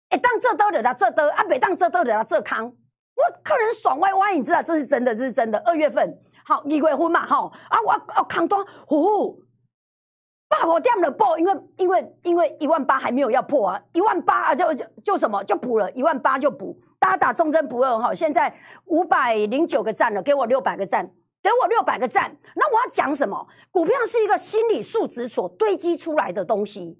[0.09, 5.59] 哎，当这都的啦，这都啊，北当这都的啦，这扛，我客人爽歪歪，你知道这是真的，这是真的。
[5.59, 6.17] 二月份
[6.51, 9.41] 好，离过婚嘛，吼啊，我哦扛多，呼。
[10.49, 18.53] 八火掉了破，因为因为因为一万八还没有要破啊，一万八啊就就就什么就补了一万八就补，大家打忠贞不二哈，现在
[18.87, 21.09] 五百零九个赞了，给我六百个赞，
[21.41, 22.35] 给我六百个赞。
[22.53, 23.47] 那我要讲什么？
[23.71, 26.99] 股票是一个心理素质所堆积出来的东西。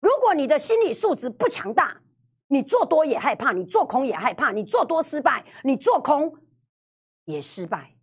[0.00, 1.98] 如果你的心理素质不强大，
[2.48, 6.32] 你做多也害怕，你做空也害怕，你做多失败，你做空
[7.26, 7.95] 也失败。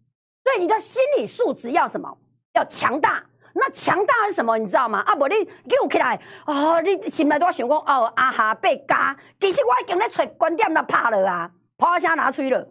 [0.43, 2.17] 所以你的心理素质要什么？
[2.53, 3.23] 要强大。
[3.55, 4.57] 那强大是什么？
[4.57, 4.99] 你知道吗？
[5.01, 5.35] 啊，不，你
[5.69, 12.67] 叫起来哦，你心内都想讲哦，阿哈被加，其实我已经在找观点那怕了啊，啪声拿出去了。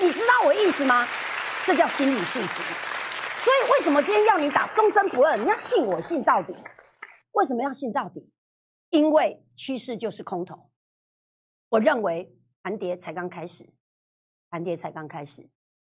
[0.00, 1.06] 你知道我意思吗？
[1.66, 2.62] 这叫心理素质。
[3.44, 5.36] 所以为什么今天要你打忠贞不二？
[5.36, 6.54] 你要信我，信到底。
[7.32, 8.26] 为什么要信到底？
[8.88, 10.70] 因为趋势就是空头。
[11.68, 13.68] 我认为盘跌才刚开始，
[14.48, 15.46] 盘跌才刚开始，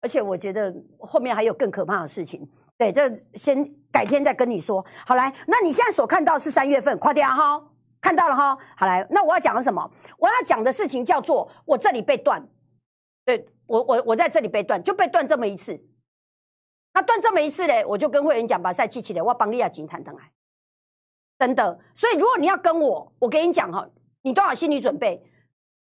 [0.07, 2.49] 而且我觉得后面还有更可怕的事情。
[2.79, 4.81] 对，这先改天再跟你说。
[5.05, 7.61] 好来，那你现在所看到是三月份，快点哈，
[8.01, 8.57] 看到了哈。
[8.77, 9.91] 好来，那我要讲的什么？
[10.17, 12.41] 我要讲的事情叫做我这里被断，
[13.25, 15.77] 对我我我在这里被断，就被断这么一次。
[16.95, 20.31] 那断这么一次嘞，我就跟会员讲，把赛气起来，我帮利亚金谈谈来，
[21.41, 21.81] 真的。
[21.97, 23.89] 所以如果你要跟我，我跟你讲哈，
[24.23, 25.21] 你多少心理准备？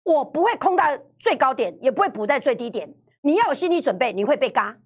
[0.05, 0.85] 我不会空到
[1.19, 2.95] 最高点，也不会补在最低点。
[3.23, 4.77] 你要有心理准备，你会被嘎。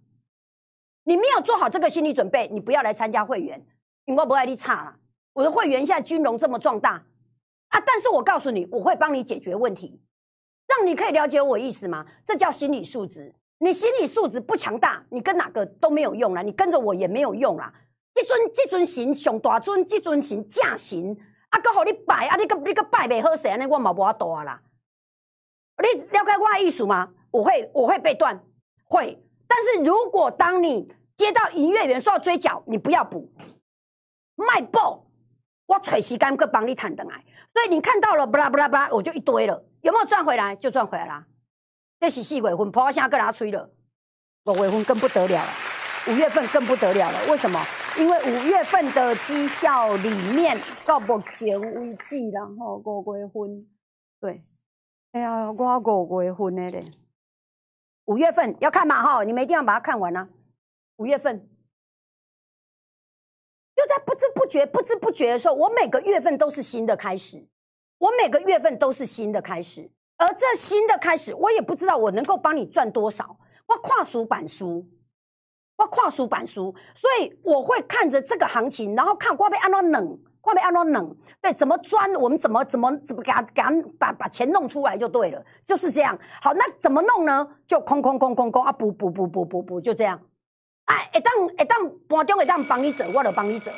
[1.05, 3.65] 你没有做好这个心理准备，你不要来参加会员，
[4.05, 4.97] 因为不爱你差了。
[5.33, 7.05] 我的会员现在军容这么壮大
[7.69, 10.01] 啊，但是我告诉你，我会帮你解决问题，
[10.67, 12.07] 让你可以了解我意思吗？
[12.25, 13.35] 这叫心理素质。
[13.59, 17.73] 你心理素质不强大，你跟哪个都没有用了，你跟着我也没有用啦。
[18.21, 21.17] 一尊一尊神上大尊，一尊神架神，
[21.51, 24.61] 啊，搁好你拜啊，你个你个拜袂好势，安尼我嘛无法度啊啦。
[25.79, 27.15] 你了解我的意思吗？
[27.31, 28.41] 我会我会被断，
[28.85, 29.23] 会。
[29.47, 33.31] 但是如果当你接到营业员说要追缴，你不要补，
[34.35, 35.07] 卖爆，
[35.67, 37.25] 我随时间去帮你谈等来。
[37.53, 40.55] 所以你看到了，不啦不啦不啦，我就一堆了，有没有赚回来？
[40.57, 41.27] 就赚回来啦。
[41.99, 43.71] 这是四月份，破现在跟他吹了，
[44.45, 45.51] 五月份更不得了了，
[46.09, 47.19] 五月份更不得了了。
[47.31, 47.59] 为什么？
[47.99, 53.67] 因为五月份的绩效里面到目前为止，然后五月份，
[54.21, 54.45] 对，
[55.13, 56.93] 哎呀，我五月份的嘞。
[58.07, 60.29] 五月份要看嘛哈，你们一定要把它看完啊。
[60.97, 61.39] 五月份
[63.75, 67.47] 就在不知不觉、不知不觉的时候，我每个月份都是新的开始，
[67.99, 69.91] 我每个月份都是新的开始。
[70.17, 73.39] 而这新的开始，我也不知道我能够帮你赚多少。
[73.67, 74.89] 我跨书板书，
[75.77, 80.19] 我跨书板书，所以我会看着这个行情，然后看会被按照冷。
[80.47, 86.17] 画面按照冷，对，怎么钻，我们怎么怎么怎么给他给他把把钱弄出来就对了，就是这样。
[86.41, 87.49] 好，那怎么弄呢？
[87.67, 90.21] 就空空空空空啊，补补补补补补，就这样。
[90.85, 93.73] 哎，一当一当盘中一当帮你走，我就帮你走。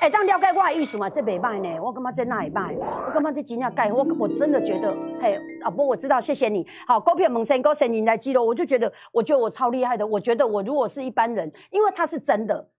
[0.00, 1.10] 哎，当了解我的意思嘛？
[1.10, 6.66] 这袂歹呢，我感觉这那会歹，我感觉这真正改，我我真的觉得，嘿，老婆我知道，谢谢你。
[6.86, 10.06] 好，股票猛升，高升，你来记录，我就觉得，我觉得我超厉害的。
[10.06, 12.70] 我觉得我如果是一般人，因为他是真的，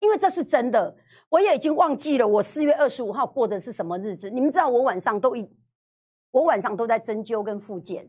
[0.00, 0.94] 因为这是真的。
[1.28, 4.30] 我也已经忘记了我四月二十五号过的是什么日子。
[4.30, 5.48] 你们知道我晚上都一，
[6.30, 8.08] 我晚上都在针灸跟复健。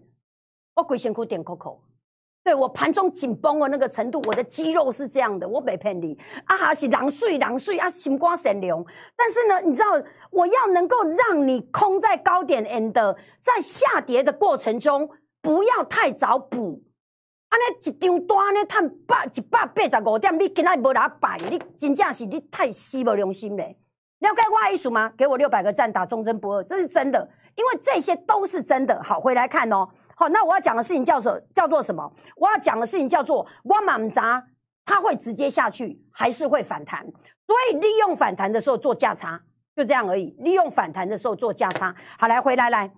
[0.76, 1.80] 我鬼辛苦点 Coco，
[2.44, 5.48] 对我盘中紧绷的那个程度，我的肌肉是这样的。
[5.48, 8.86] 我没骗你，啊哈是狼睡狼睡啊，心光神流。
[9.16, 9.88] 但是呢，你知道
[10.30, 15.10] 我要能够让你空在高点 and 在下跌的过程中，
[15.42, 16.84] 不要太早补。
[17.50, 21.38] 安尼一张单安尼赚百一百八十五点，你今仔无哪摆？
[21.50, 23.78] 你真正是你太死无良心嘞！
[24.20, 25.12] 了解我意思吗？
[25.18, 29.02] 给我六百个赞，打忠贞不二，这是真的，因为这些都是真的。
[29.02, 29.88] 好，回来看哦。
[30.16, 32.12] 好，那我要讲的事情叫做叫做什么？
[32.36, 34.44] 我要讲的事情叫做我满砸，
[34.86, 37.06] 它会直接下去，还是会反弹？
[37.46, 39.42] 所以利用反弹的时候做价差，
[39.76, 40.36] 就这样而已。
[40.40, 41.96] 利用反弹的时候做价差。
[42.18, 42.92] 好，来回来来，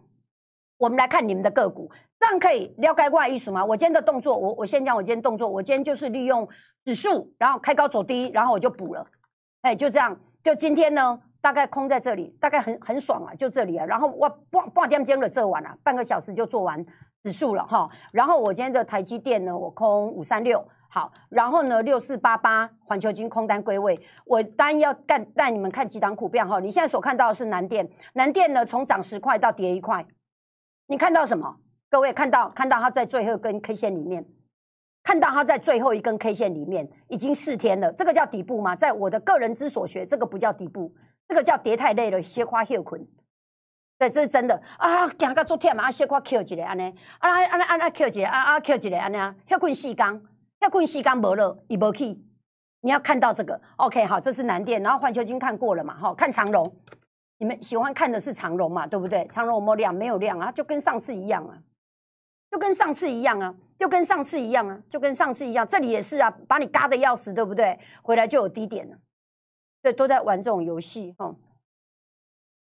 [0.77, 1.91] 我们来看你们的个股。
[2.19, 3.63] 这样可以了解怪艺术吗？
[3.63, 5.47] 我今天的动作，我我先讲我今天动作。
[5.47, 6.47] 我今天就是利用
[6.83, 9.07] 指数，然后开高走低，然后我就补了。
[9.61, 10.19] 哎，就这样。
[10.43, 13.85] 就今天呢，大概空在这里，大概很很爽啊，就这里啊。
[13.85, 16.85] 然后我半半点钟了做完了，半个小时就做完
[17.23, 17.89] 指数了哈。
[18.11, 21.11] 然后我今天的台积电呢，我空五三六，好。
[21.29, 23.97] 然后呢，六四八八环球金空单归位。
[24.25, 26.59] 我单要干带你们看几档股票哈。
[26.59, 30.05] 你现在所看到的是南电，南电呢从涨十块到跌一块，
[30.87, 31.55] 你看到什么？
[31.89, 34.25] 各位看到看到它在最后一根 K 线里面，
[35.03, 38.75] 看到它在最后一根 K 线里面已经四天了，这个叫底部吗？
[38.75, 40.93] 在我的个人之所学，这个不叫底部，
[41.27, 43.05] 这个叫跌太累了，斜花休困。
[43.97, 45.05] 对，这是真的啊！
[45.09, 46.83] 行到昨天嘛，斜花 Q 一个安尼，
[47.17, 50.21] 啊啊啊啊 Q 一个，啊啊 Q 一个安尼啊，休困四缸，
[50.61, 52.17] 休困四缸没了，伊无去。
[52.81, 55.97] 你要看到这个，OK，好，这是南电，然后环球金看过了嘛？
[55.97, 56.73] 哈，看长荣，
[57.39, 58.87] 你们喜欢看的是长荣嘛？
[58.87, 59.27] 对不对？
[59.27, 59.93] 长荣有没量？
[59.93, 61.57] 没有量啊，就跟上次一样啊。
[62.51, 67.77] 就跟上次一样啊，就跟上次一样啊，就跟上次一样，这里也是啊，把你嘎的要死，对不对？
[68.01, 68.97] 回来就有低点了，
[69.83, 71.35] 对，都在玩这种游戏哈。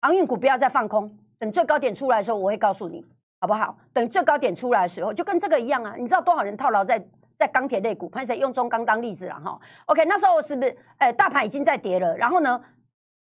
[0.00, 3.04] 航运股不要再放空，等最高点出来的时候，我会告诉你，
[3.40, 3.76] 好不好？
[3.92, 5.96] 等最高点出来的时候，就跟这个一样啊。
[5.98, 8.08] 你知道多少人套牢在在钢铁类股？
[8.08, 10.76] 潘谁用中钢当例子了哈？OK，那时候是不是？
[10.98, 12.62] 哎，大盘已经在跌了，然后呢，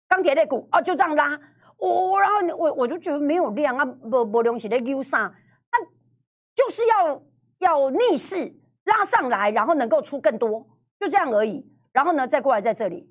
[0.07, 1.37] 钢铁类股哦就这样拉，
[1.77, 5.35] 我然后我我就觉得没有量啊，不不东西在 U 上。
[6.59, 7.21] 就是要
[7.59, 10.67] 要逆势拉上来，然后能够出更多，
[10.99, 11.65] 就这样而已。
[11.93, 13.09] 然后呢，再过来在这里，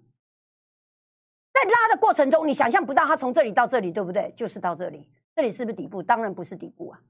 [1.54, 4.30] 在拉的过程中，你想象不到它从这里到这里，对不对？
[4.36, 6.02] 就是到这里，这里是不是底部？
[6.02, 7.00] 当然不是底部啊。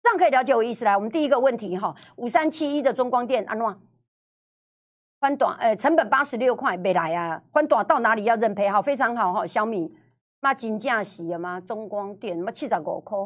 [0.00, 0.96] 这样可以了解我意思来。
[0.96, 3.76] 我们第一个问题哈，五三七一的中光电安诺
[5.18, 8.68] 宽短，呃，成本八十六块没来啊，宽短到哪里要认赔？
[8.70, 9.44] 好，非常好哈。
[9.44, 9.92] 小米
[10.38, 11.60] 妈金价洗了吗？
[11.60, 13.18] 中光电什么七十五块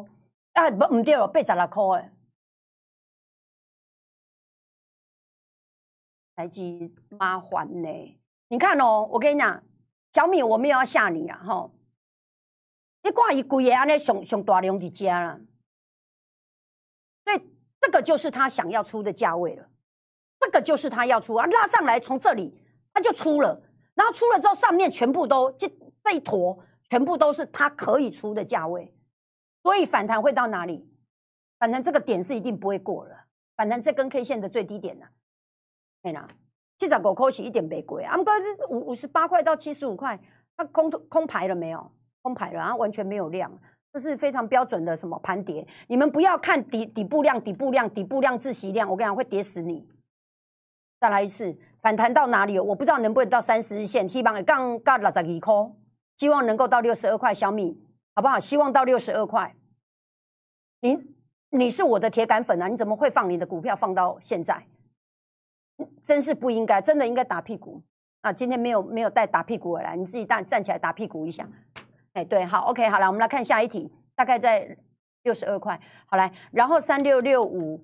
[0.53, 0.71] 啊？
[0.71, 2.09] 不唔对哦，八十六块诶。
[6.39, 8.17] 台积麻烦呢？
[8.47, 9.61] 你看哦，我跟你讲，
[10.13, 11.69] 小米我没有要吓你啊，哈！
[13.03, 15.41] 你挂一贵的安尼上上大量的家了，
[17.25, 17.41] 所以
[17.81, 19.69] 这个就是他想要出的价位了，
[20.39, 22.57] 这个就是他要出啊，拉上来从这里
[22.93, 23.61] 他就出了，
[23.93, 25.67] 然后出了之后上面全部都这
[26.01, 26.57] 这一坨
[26.89, 28.95] 全部都是他可以出的价位，
[29.61, 30.89] 所以反弹会到哪里？
[31.57, 33.25] 反正这个点是一定不会过了，
[33.57, 35.05] 反正这根 K 线的最低点呢？
[36.03, 36.27] 哎呀，
[36.77, 38.33] 七十五块是一点没贵啊，不过
[38.69, 40.19] 五五十八块到七十五块，
[40.55, 41.91] 它空空排了没有？
[42.21, 43.51] 空排了，然后完全没有量，
[43.93, 45.65] 这是非常标准的什么盘跌？
[45.87, 49.87] 你们不要看底底部量、底部量、底部量、自息量，我跟你讲会跌死你。
[50.99, 52.59] 再来一次，反弹到哪里？
[52.59, 55.71] 我不知道能不能到三十日线，希望刚刚六十二块，
[56.17, 57.81] 希望能够到六十二块小米，
[58.15, 58.37] 好不好？
[58.37, 59.55] 希望到六十二块。
[60.81, 60.97] 你
[61.51, 64.65] 你是我的铁杆粉啊，你怎么会放你的股票放到现在？
[66.05, 67.81] 真是不应该，真的应该打屁股
[68.21, 68.33] 啊！
[68.33, 71.47] 今天没有没有带打屁股来，你自己站站起来打屁股一下。
[72.13, 74.77] 哎，对，好，OK，好了，我们来看下一题，大概在
[75.23, 75.79] 六十二块。
[76.05, 77.83] 好来，然后三六六五，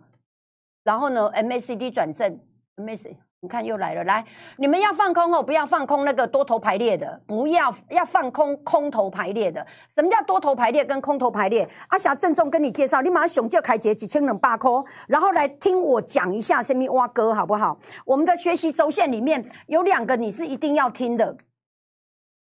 [0.83, 2.39] 然后呢，MACD 转正
[2.75, 3.15] ，MAC。
[3.45, 4.25] 你看又来了，来，
[4.57, 9.63] 你们要放空哦，不要放空那个多头排列的，不要要放空空头排列的。
[9.87, 11.69] 什么叫多头排列跟空头排列？
[11.89, 14.71] 阿霞郑重跟你介绍，你马上熊叫开节几千两百块，
[15.07, 17.77] 然后来听我讲一下什么蛙哥好不好？
[18.03, 21.37] 我们的学习轴线里面有两个你是一定要听的，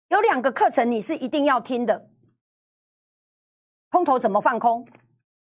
[0.08, 2.08] 有两个课程你是一定要听的。
[3.92, 4.84] 空头怎么放空？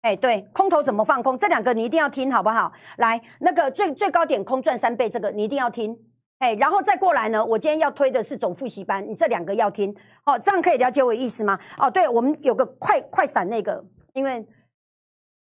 [0.01, 1.37] 哎，对，空头怎么放空？
[1.37, 2.73] 这两个你一定要听，好不好？
[2.97, 5.95] 来，那个最最高点空赚三倍，这个你一定要听。
[6.39, 9.95] 哎，然后再过来呢，我今天要推的是总复习班，你这两个要听。
[10.25, 11.59] 好，这样可以了解我意思吗？
[11.77, 14.43] 哦，对，我们有个快快闪那个，因为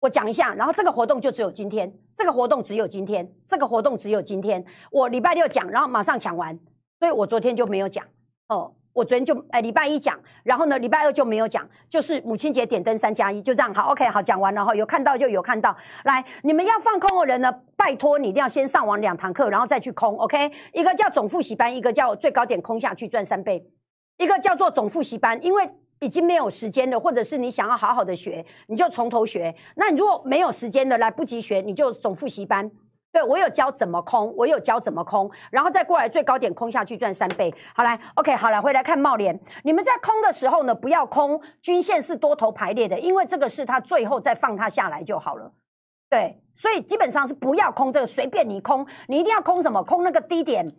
[0.01, 4.65] 我讲一下，然后这个活动就只有今天，这个活动只有今天，这个活动只有今天。
[4.91, 6.59] 我礼拜六讲，然后马上抢完，
[6.99, 8.03] 所以我昨天就没有讲。
[8.49, 8.73] 哦。
[8.99, 15.77] 我昨天就哎礼拜一讲，然后呢礼拜二就没有讲，就是母亲节点灯三加一就这样好，OK 好讲完了哈，有看到就有看到。
[16.05, 20.51] 来，你们要放空的人呢，拜托你一定要先上完两堂课，然后再去空，OK？
[20.73, 23.65] 一个叫总复习班，一个叫最高点空下去赚三倍，
[24.17, 29.55] 一个叫做总复习班，因为已经没有时间了，或者是你想要好好的学，你就从头学。
[29.77, 32.69] 那你如果没有时间的来不及学，你就总复习班。
[33.19, 37.53] 对我有教怎么空，我有教怎么空，然后再过来最高点空下去赚三倍。
[37.75, 39.37] 好来，OK，好了，回来看茂联。
[39.65, 45.53] 你们在空的时候呢，不要空均线是多头排列的，因为这个是它最后再放它下来就好了。
[46.09, 49.83] 对，所以基本上是不要空这个，随便你空，你一定要空什么？
[49.83, 50.73] 空那个低点，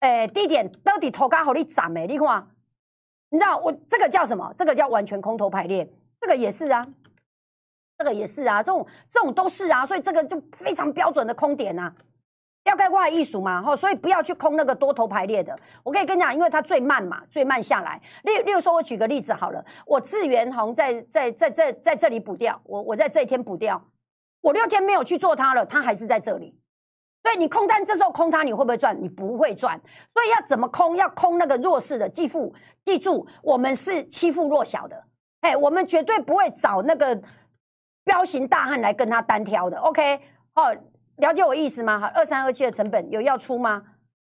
[0.00, 2.06] 诶，低点到底头刚好你涨没？
[2.06, 2.46] 你看，
[3.30, 4.52] 你知道我这个叫什么？
[4.58, 6.86] 这个叫完全空头排列，这个也是啊。
[7.98, 11.92] 这个也是啊，这种这种都是啊，所以这个就非常标准的空点呐，
[12.64, 15.58] 要盖挂艺术嘛，哈，所以不要去空那个多头排列的。
[15.82, 18.00] 我可以跟你讲，因为它最慢嘛，最慢下来。
[18.22, 23.82] 例例如说，我举个例子好了，我智源红在在在在在这里补掉，我我在这一天补掉，
[24.42, 26.56] 我六天没有去做它了，它还是在这里。
[27.24, 28.96] 所以你空单这时候空它，你会不会赚？
[29.02, 29.76] 你不会赚。
[30.14, 30.94] 所以要怎么空？
[30.94, 35.02] 要空那个弱势的，记住记住，我们是欺负弱小的，
[35.40, 37.20] 哎，我们绝对不会找那个。
[38.08, 40.18] 彪形大汉来跟他单挑的，OK，
[40.54, 40.74] 哦，
[41.16, 42.00] 了解我意思吗？
[42.00, 43.82] 哈，二三二七的成本有要出吗？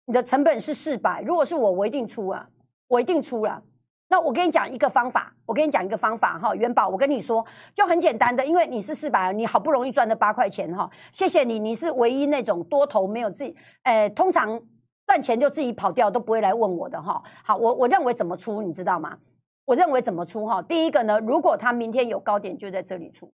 [0.08, 2.46] 你的成本是四百，如果是我，我一定出啊，
[2.90, 3.64] 我一定出了。
[4.10, 14.62] 那我跟你讲一个方法，我跟你讲一个方法哈，元宝，我跟你说就很简单的，因为你是四百，你好不容易赚的八块钱哈，谢谢你，你是唯一那种多头没有自己，诶，通常
[15.08, 17.24] 赚钱就自己跑掉都不会来问我的哈。
[17.46, 19.18] 好，我我认为怎么出，你知道吗？
[19.64, 20.62] 我认为怎么出哈？
[20.62, 23.32] 第一个呢，如果他明天有高点，就在这里出，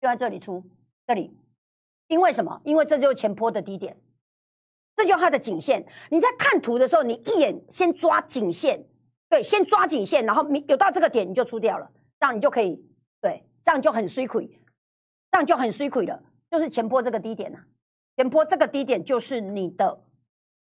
[0.00, 0.62] 就在这里出，
[1.06, 1.36] 这里，
[2.08, 2.60] 因为什么？
[2.64, 3.96] 因为这就是前坡的低点。
[4.96, 5.86] 这就是它的颈线。
[6.10, 8.82] 你在看图的时候，你一眼先抓颈线，
[9.28, 12.82] 对，先抓颈线，然后你有到这个点你就出掉了，这样你就可以，
[13.20, 14.46] 对，这样就很水亏，
[15.30, 16.22] 这样就很水亏了。
[16.50, 17.58] 就是前坡这个低点呐，
[18.16, 20.02] 前坡这个低点就是你的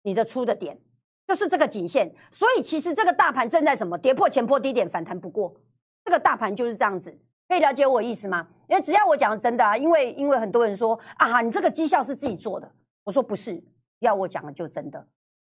[0.02, 0.78] 你的出的点，
[1.26, 2.14] 就是这个颈线。
[2.30, 5.54] 所以其实这个大盘正在什么跌破前坡低点反弹不过，
[6.04, 7.18] 这个大盘就是这样子，
[7.48, 8.46] 可以了解我意思吗？
[8.68, 12.70] 因为只要我讲的真的啊，因为因为很多人说啊，你这个绩效是自己做的，
[13.04, 13.62] 我说不是。
[14.00, 15.04] 要我讲的就真的，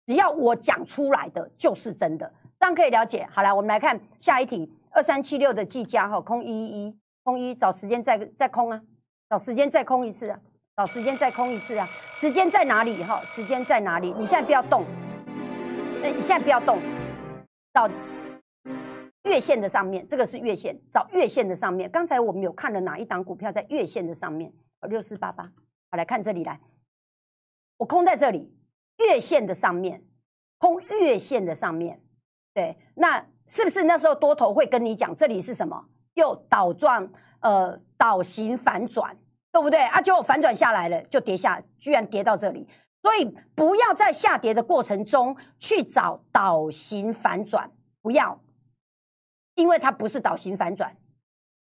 [0.07, 3.27] 只要我讲出来的就是真的，这样可以了解。
[3.33, 8.81] 好了，我们来看下一题，二三七六的计价哈，空一一一空一，找时间再再空啊，
[9.29, 10.39] 找时间再空一次啊，
[10.77, 13.17] 找时间再空一次啊，时间在哪里哈？
[13.25, 14.13] 时间在哪里？
[14.17, 14.85] 你现在不要动，
[16.05, 16.79] 哎，你现在不要动，
[17.73, 17.91] 到
[19.27, 21.91] 月线的上面，这个是月线，找月线的上面。
[21.91, 24.53] 刚才我们有看了哪一档股票在月线的上面？
[24.89, 25.43] 六四八八，
[25.91, 26.61] 好来看这里来。
[27.77, 28.55] 我空在这里，
[28.99, 30.01] 月线的上面，
[30.59, 32.01] 空月线的上面，
[32.55, 35.89] 对，那是不是那时候多头会跟你讲这里是什么？
[36.15, 37.11] 又倒转，
[37.41, 39.17] 呃，倒形反转，
[39.51, 39.81] 对不对？
[39.87, 42.69] 啊，结果反转下来了，就跌下，居然跌到这里。
[43.03, 47.71] 所以不要在下跌的过程中去找倒形反转，
[48.03, 48.41] 不要，
[49.57, 50.97] 因为它不是倒形反转，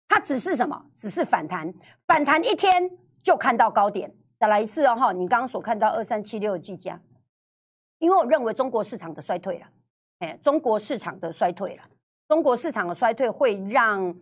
[0.08, 0.86] 它只是什么？
[0.96, 1.72] 只是反弹，
[2.08, 2.90] 反弹一天
[3.22, 4.12] 就看到高点。
[4.40, 5.14] 再来一次哦，哈！
[5.14, 7.00] 你刚刚所看到二三七六的计价，
[8.00, 9.68] 因为我认为中国市场的衰退了，
[10.20, 11.84] 哎，中国市场的衰退了，
[12.28, 14.14] 中国市场的衰退会让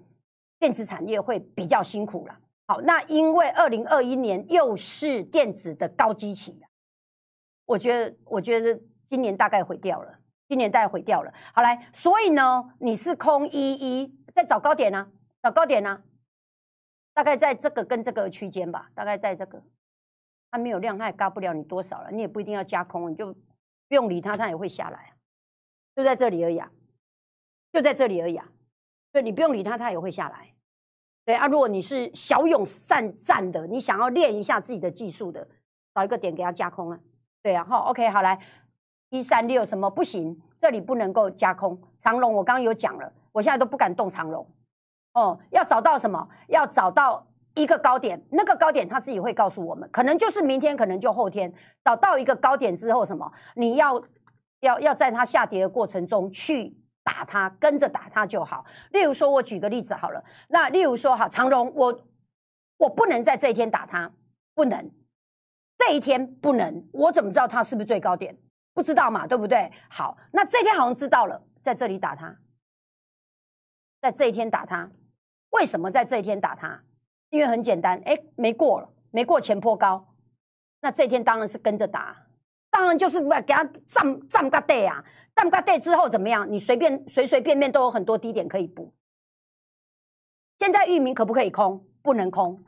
[0.60, 2.38] 电子产业会比较辛苦了。
[2.68, 6.62] 好，那因为二零二一年又是电子的高基期，
[7.66, 10.20] 我觉得，我觉得今年大概毁掉了，
[10.52, 11.34] 今年大概毁掉了。
[11.54, 15.10] 好来，所以呢，你是空一一在找高点呢？
[15.42, 16.04] 找高点呢？
[17.14, 19.64] 大概在这个跟这个区间吧，大概在这个。
[20.52, 22.12] 它没有量，它也高不了你多少了。
[22.12, 23.34] 你也不一定要加空，你就
[23.88, 25.14] 不用理它，它也会下来。
[25.96, 26.70] 就在这里而已啊，
[27.72, 28.46] 就在这里而已啊。
[29.14, 30.54] 对，你不用理它，它也会下来。
[31.24, 35.48] 对啊，如果你是小勇善战的，你想要练一下自己的技术的，
[35.96, 37.00] 找一个点给它加空啊。
[37.42, 38.38] 对啊，好，OK，好来，
[39.12, 40.42] 一三六什么不行？
[40.60, 41.80] 这里不能够加空。
[42.00, 44.46] 长龙我刚刚有讲了，我现在都不敢动长龙。
[45.14, 46.28] 哦，要找到什么？
[46.48, 47.26] 要找到。
[47.54, 51.54] 一个高点，那个高点他自己会告诉我们，可能就是明天，可能就后天。
[51.84, 53.30] 找到一个高点之后，什么？
[53.56, 54.02] 你要
[54.62, 58.64] 要要在它下跌的过程中去打它，跟着打它就好。
[58.92, 62.00] 例如说，我举个例子好了，那例如说哈，长荣，我
[62.78, 64.10] 我不能在这一天打它，
[64.56, 64.90] 不能，
[65.78, 68.38] 这一天不能，我怎么知道它是不是最高点？
[68.74, 69.72] 不知道嘛，对不对？
[69.90, 72.38] 好，那这天好像知道了，在这里打他，
[74.02, 74.90] 在这一天打他，
[75.52, 76.84] 为什么在这一天打他？
[77.30, 80.14] 因为很简单，哎，没过了，没过前坡高，
[80.82, 82.28] 那这天当然是跟着打，
[82.70, 85.04] 当然就是给他站站个地啊，
[85.36, 86.50] 站个地之后怎么样？
[86.52, 88.94] 你随便随随便便都有很多低点可以补。
[90.60, 91.86] 现在域名可不可以空？
[92.02, 92.64] 不能空。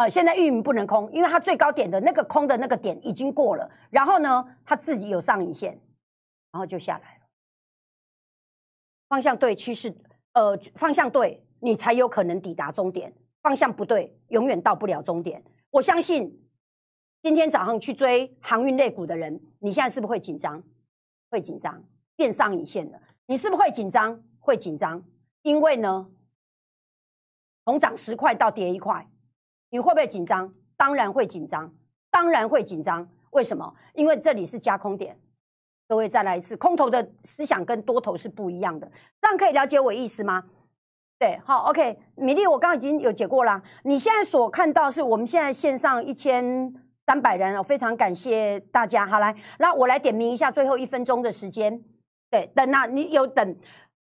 [0.00, 5.78] 啊，现在玉米不能空，因为它最高点的那个空的那个点已经过了，然后呢，它自己有上影线，
[6.50, 7.24] 然后就下来了。
[9.10, 9.94] 方向对，趋势
[10.32, 13.12] 呃，方向对你才有可能抵达终点。
[13.42, 15.44] 方向不对，永远到不了终点。
[15.68, 16.48] 我相信
[17.22, 20.62] 今天早上去追航运类股的人，你现在是不是会紧张？
[21.30, 21.78] 会紧张，
[22.16, 22.98] 变上影线了。
[23.26, 24.18] 你是不是会紧张？
[24.38, 25.04] 会紧张，
[25.42, 26.10] 因为呢，
[27.66, 29.06] 从涨十块到跌一块，
[29.70, 30.52] 你会不会紧张？
[30.76, 31.72] 当然会紧张，
[32.10, 33.08] 当然会紧张。
[33.30, 33.74] 为什么？
[33.94, 35.16] 因为这里是加空点。
[35.88, 38.90] 各位再来一次，空头的思想跟多头是不一样的。
[39.20, 40.44] 这样可以了解我意思吗？
[41.18, 43.62] 对，好，OK，米粒，我刚刚已经有解过啦。
[43.82, 46.72] 你现在所看到是我们现在线上一千
[47.06, 49.04] 三百人，我非常感谢大家。
[49.04, 51.82] 好，来，那我来点名一下最后一分钟的时间。
[52.30, 53.56] 对，等啊，你有等，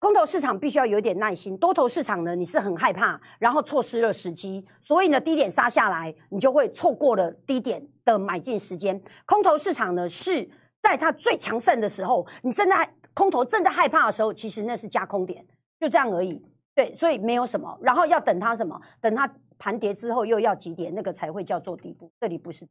[0.03, 9.01] 空头市场必须要有点耐心，多头市场呢，你是很害怕，然后错失了时机，所以呢，低点杀下来，你就会错过了低点的买进时间。
[9.25, 10.45] 空头市场呢，是
[10.81, 15.41] 在它最强盛的时候，你正在空头正在害怕的时候，其实那是加空点，
[15.79, 16.45] 就这样而已。
[16.75, 18.77] 对，所以没有什么，然后要等它什么？
[18.99, 22.11] 等它盘跌之后又要急跌，那个才会叫做底部。
[22.19, 22.67] 这里不是，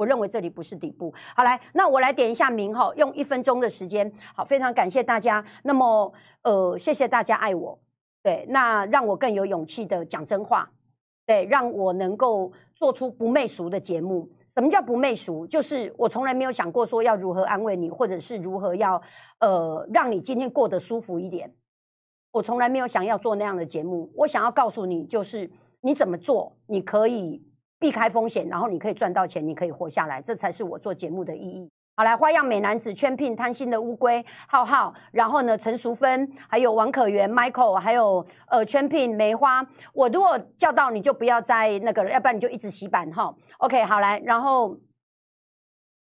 [0.00, 1.12] 我认为这里不是底部。
[1.36, 4.10] 好，来，那我来点一下名哈，用一分钟的时间。
[4.34, 5.44] 好，非常感谢大家。
[5.62, 7.78] 那么，呃，谢谢大家爱我，
[8.22, 10.70] 对，那让我更有勇气的讲真话，
[11.26, 14.26] 对，让我能够做出不媚俗的节目。
[14.48, 15.46] 什么叫不媚俗？
[15.46, 19.00] 就是我从来没有想过说要如何安慰你，或者是如何要
[19.40, 21.54] 呃让你今天过得舒服一点。
[22.32, 24.10] 我从来没有想要做那样的节目。
[24.16, 25.50] 我想要告诉你，就是
[25.82, 27.44] 你怎么做，你可以
[27.80, 31.68] 避开风险，然后你可以赚到钱，你可以活下来，这才是我做节目的意义。
[31.96, 39.66] 好，来花样美男子圈聘贪心的乌龟浩浩，然后呢陈淑芬，还有王可元 Michael，还有呃圈聘梅花。
[39.92, 43.34] 我如果叫到你就不要再那个了，要不然你就一直洗版哈。
[43.58, 44.76] OK，好来，然后，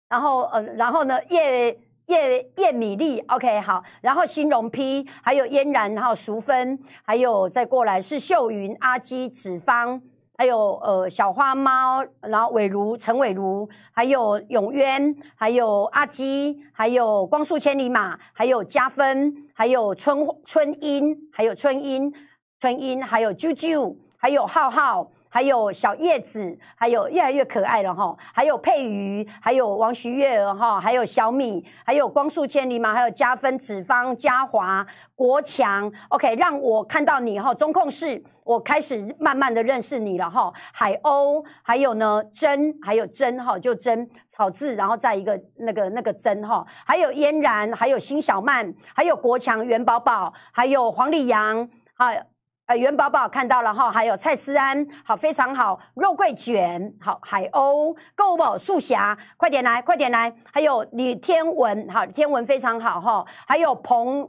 [0.08, 10.02] 然后呃，然后呢叶叶叶米粒，OK 好，然后新荣 P，还有嫣然，然后淑芬，还有再过来是秀云、阿基、子芳。
[10.38, 22.14] 还有呃小花猫，然后伟如陈伟如，还有永渊，还有阿基，还有光速千里马，还有加分，还有春春英，还有春英
[22.60, 25.10] 春英，还有啾啾，还有浩浩。
[25.36, 28.16] 还有小叶子，还有越来越可爱了哈。
[28.34, 35.92] 还有佩瑜，还有王徐月儿哈，还有小米，还有光速千里马，还有加分子方嘉华国强。
[36.08, 40.54] OK，让我看到你哈，中控室，我开始慢慢的认识你了哈。
[40.72, 46.66] 海鸥，还有呢真，还有真哈，就真草字，然后再一个那个那个真哈。
[46.86, 52.22] 还有嫣然，还有辛小曼，还有国强元宝宝，还有黄丽阳，还有。
[52.68, 64.28] 呃，元宝宝看到了哈，还有蔡思安，好，非常好，肉桂卷，好，海鸥，购物宝素霞，快点来，快点来，还有李天文，好，天文非常好哈，还有彭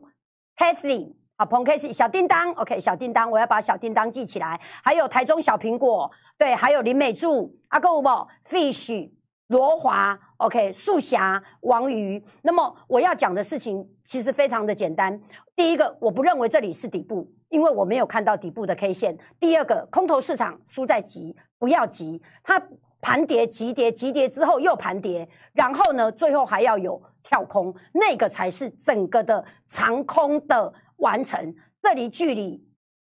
[0.59, 9.16] Kathy，好，彭 Kathy，小叮当，OK，小叮当，我要把小叮当记起来，还有台中小苹果，对，还有林美柱，阿购物宝 Fish。
[9.49, 12.23] 罗华，OK，素霞，王瑜。
[12.43, 15.21] 那么我要讲的事情其实非常的简单。
[15.55, 19.17] 第一个，我不认为这里是底部，因为我没有看到底部的 K 线。
[19.39, 22.21] 第二个，空头市场输在急，不要急。
[22.43, 22.61] 它
[23.01, 31.55] 盘跌、急跌、急跌之后又盘跌，然后呢，最后还要有跳空，那个才是整个的长空的完成。
[31.81, 32.67] 这里距离，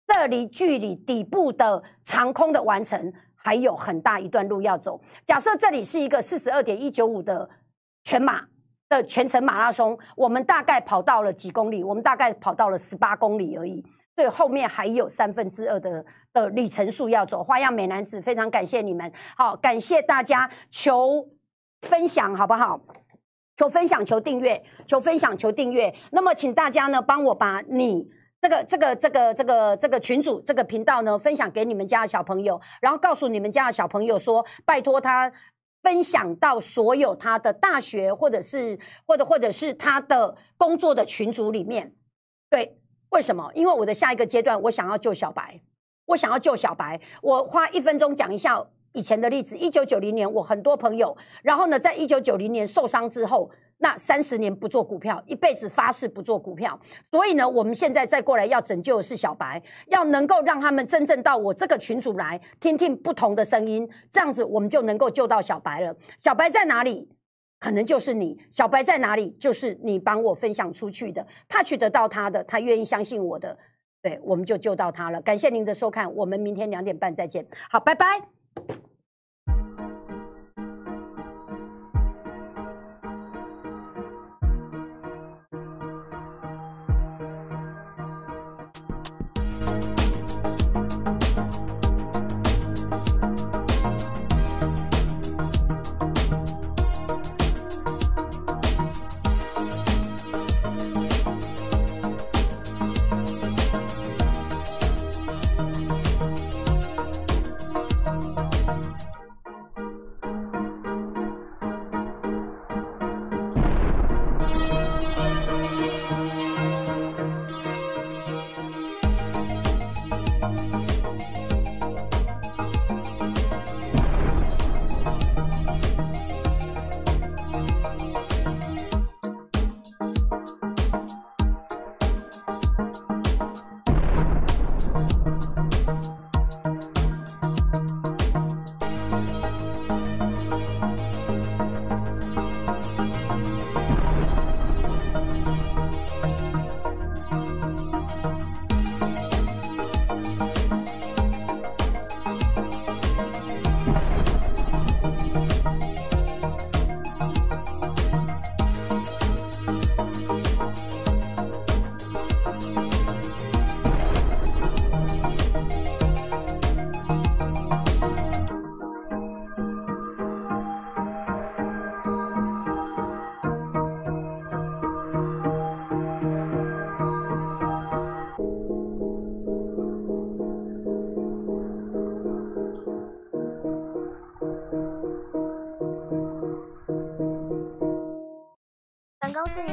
[0.06, 3.10] 这里距离底部的长空的完成。
[3.46, 5.00] 还有很大一段路要走。
[5.24, 7.48] 假设这里是一个四十二点一九五的
[8.02, 8.42] 全马
[8.88, 11.84] 的全程马拉松，我们大概跑到了几公里？
[11.84, 13.84] 我们大概跑到了十八公里而已。
[14.16, 17.44] 对，后面还有三分之二的的里程数要走。
[17.44, 21.24] 花样美男子，非常感谢你们，好，感谢大家，求
[21.82, 22.80] 分享好不好？
[23.56, 25.94] 求分享，求订阅，求分享，求订阅。
[26.10, 28.10] 那么，请大家呢，帮我把你。
[28.46, 35.32] 这个这个这个这个这个群主这个频道呢，分享给你们家的小朋友，然后告诉你们家的小朋友说，拜托他
[35.82, 41.92] 分享到所有他的大学或者是或者或者是他的工作的群组里面。
[42.48, 42.78] 对，
[43.10, 43.50] 为什么？
[43.54, 45.60] 因为我的下一个阶段，我想要救小白，
[46.04, 47.00] 我想要救小白。
[47.22, 49.56] 我花一分钟讲一下以前的例子。
[49.58, 53.50] 一九九零年，我很多朋友，然后呢，在一九九零年受伤之后。
[53.78, 56.78] 那三十年不做股票，一辈子发誓不做股票。
[57.10, 65.94] 所以呢，我们现在再过来要拯救的是小白，要能够让他们真正到我这个群组来听听不同的声音，这样子我们就能够救到小白了。
[66.18, 67.08] 小白在哪里？
[67.58, 68.38] 可能就是你。
[68.50, 69.30] 小白在哪里？
[69.40, 73.56] 就是你帮我分享出去的，他取得到他的，他愿意相信我的，
[74.02, 75.20] 对，我们就救到他了。
[75.22, 77.46] 感谢您的收看，我们明天两点半再见。
[77.70, 78.06] 好，拜拜。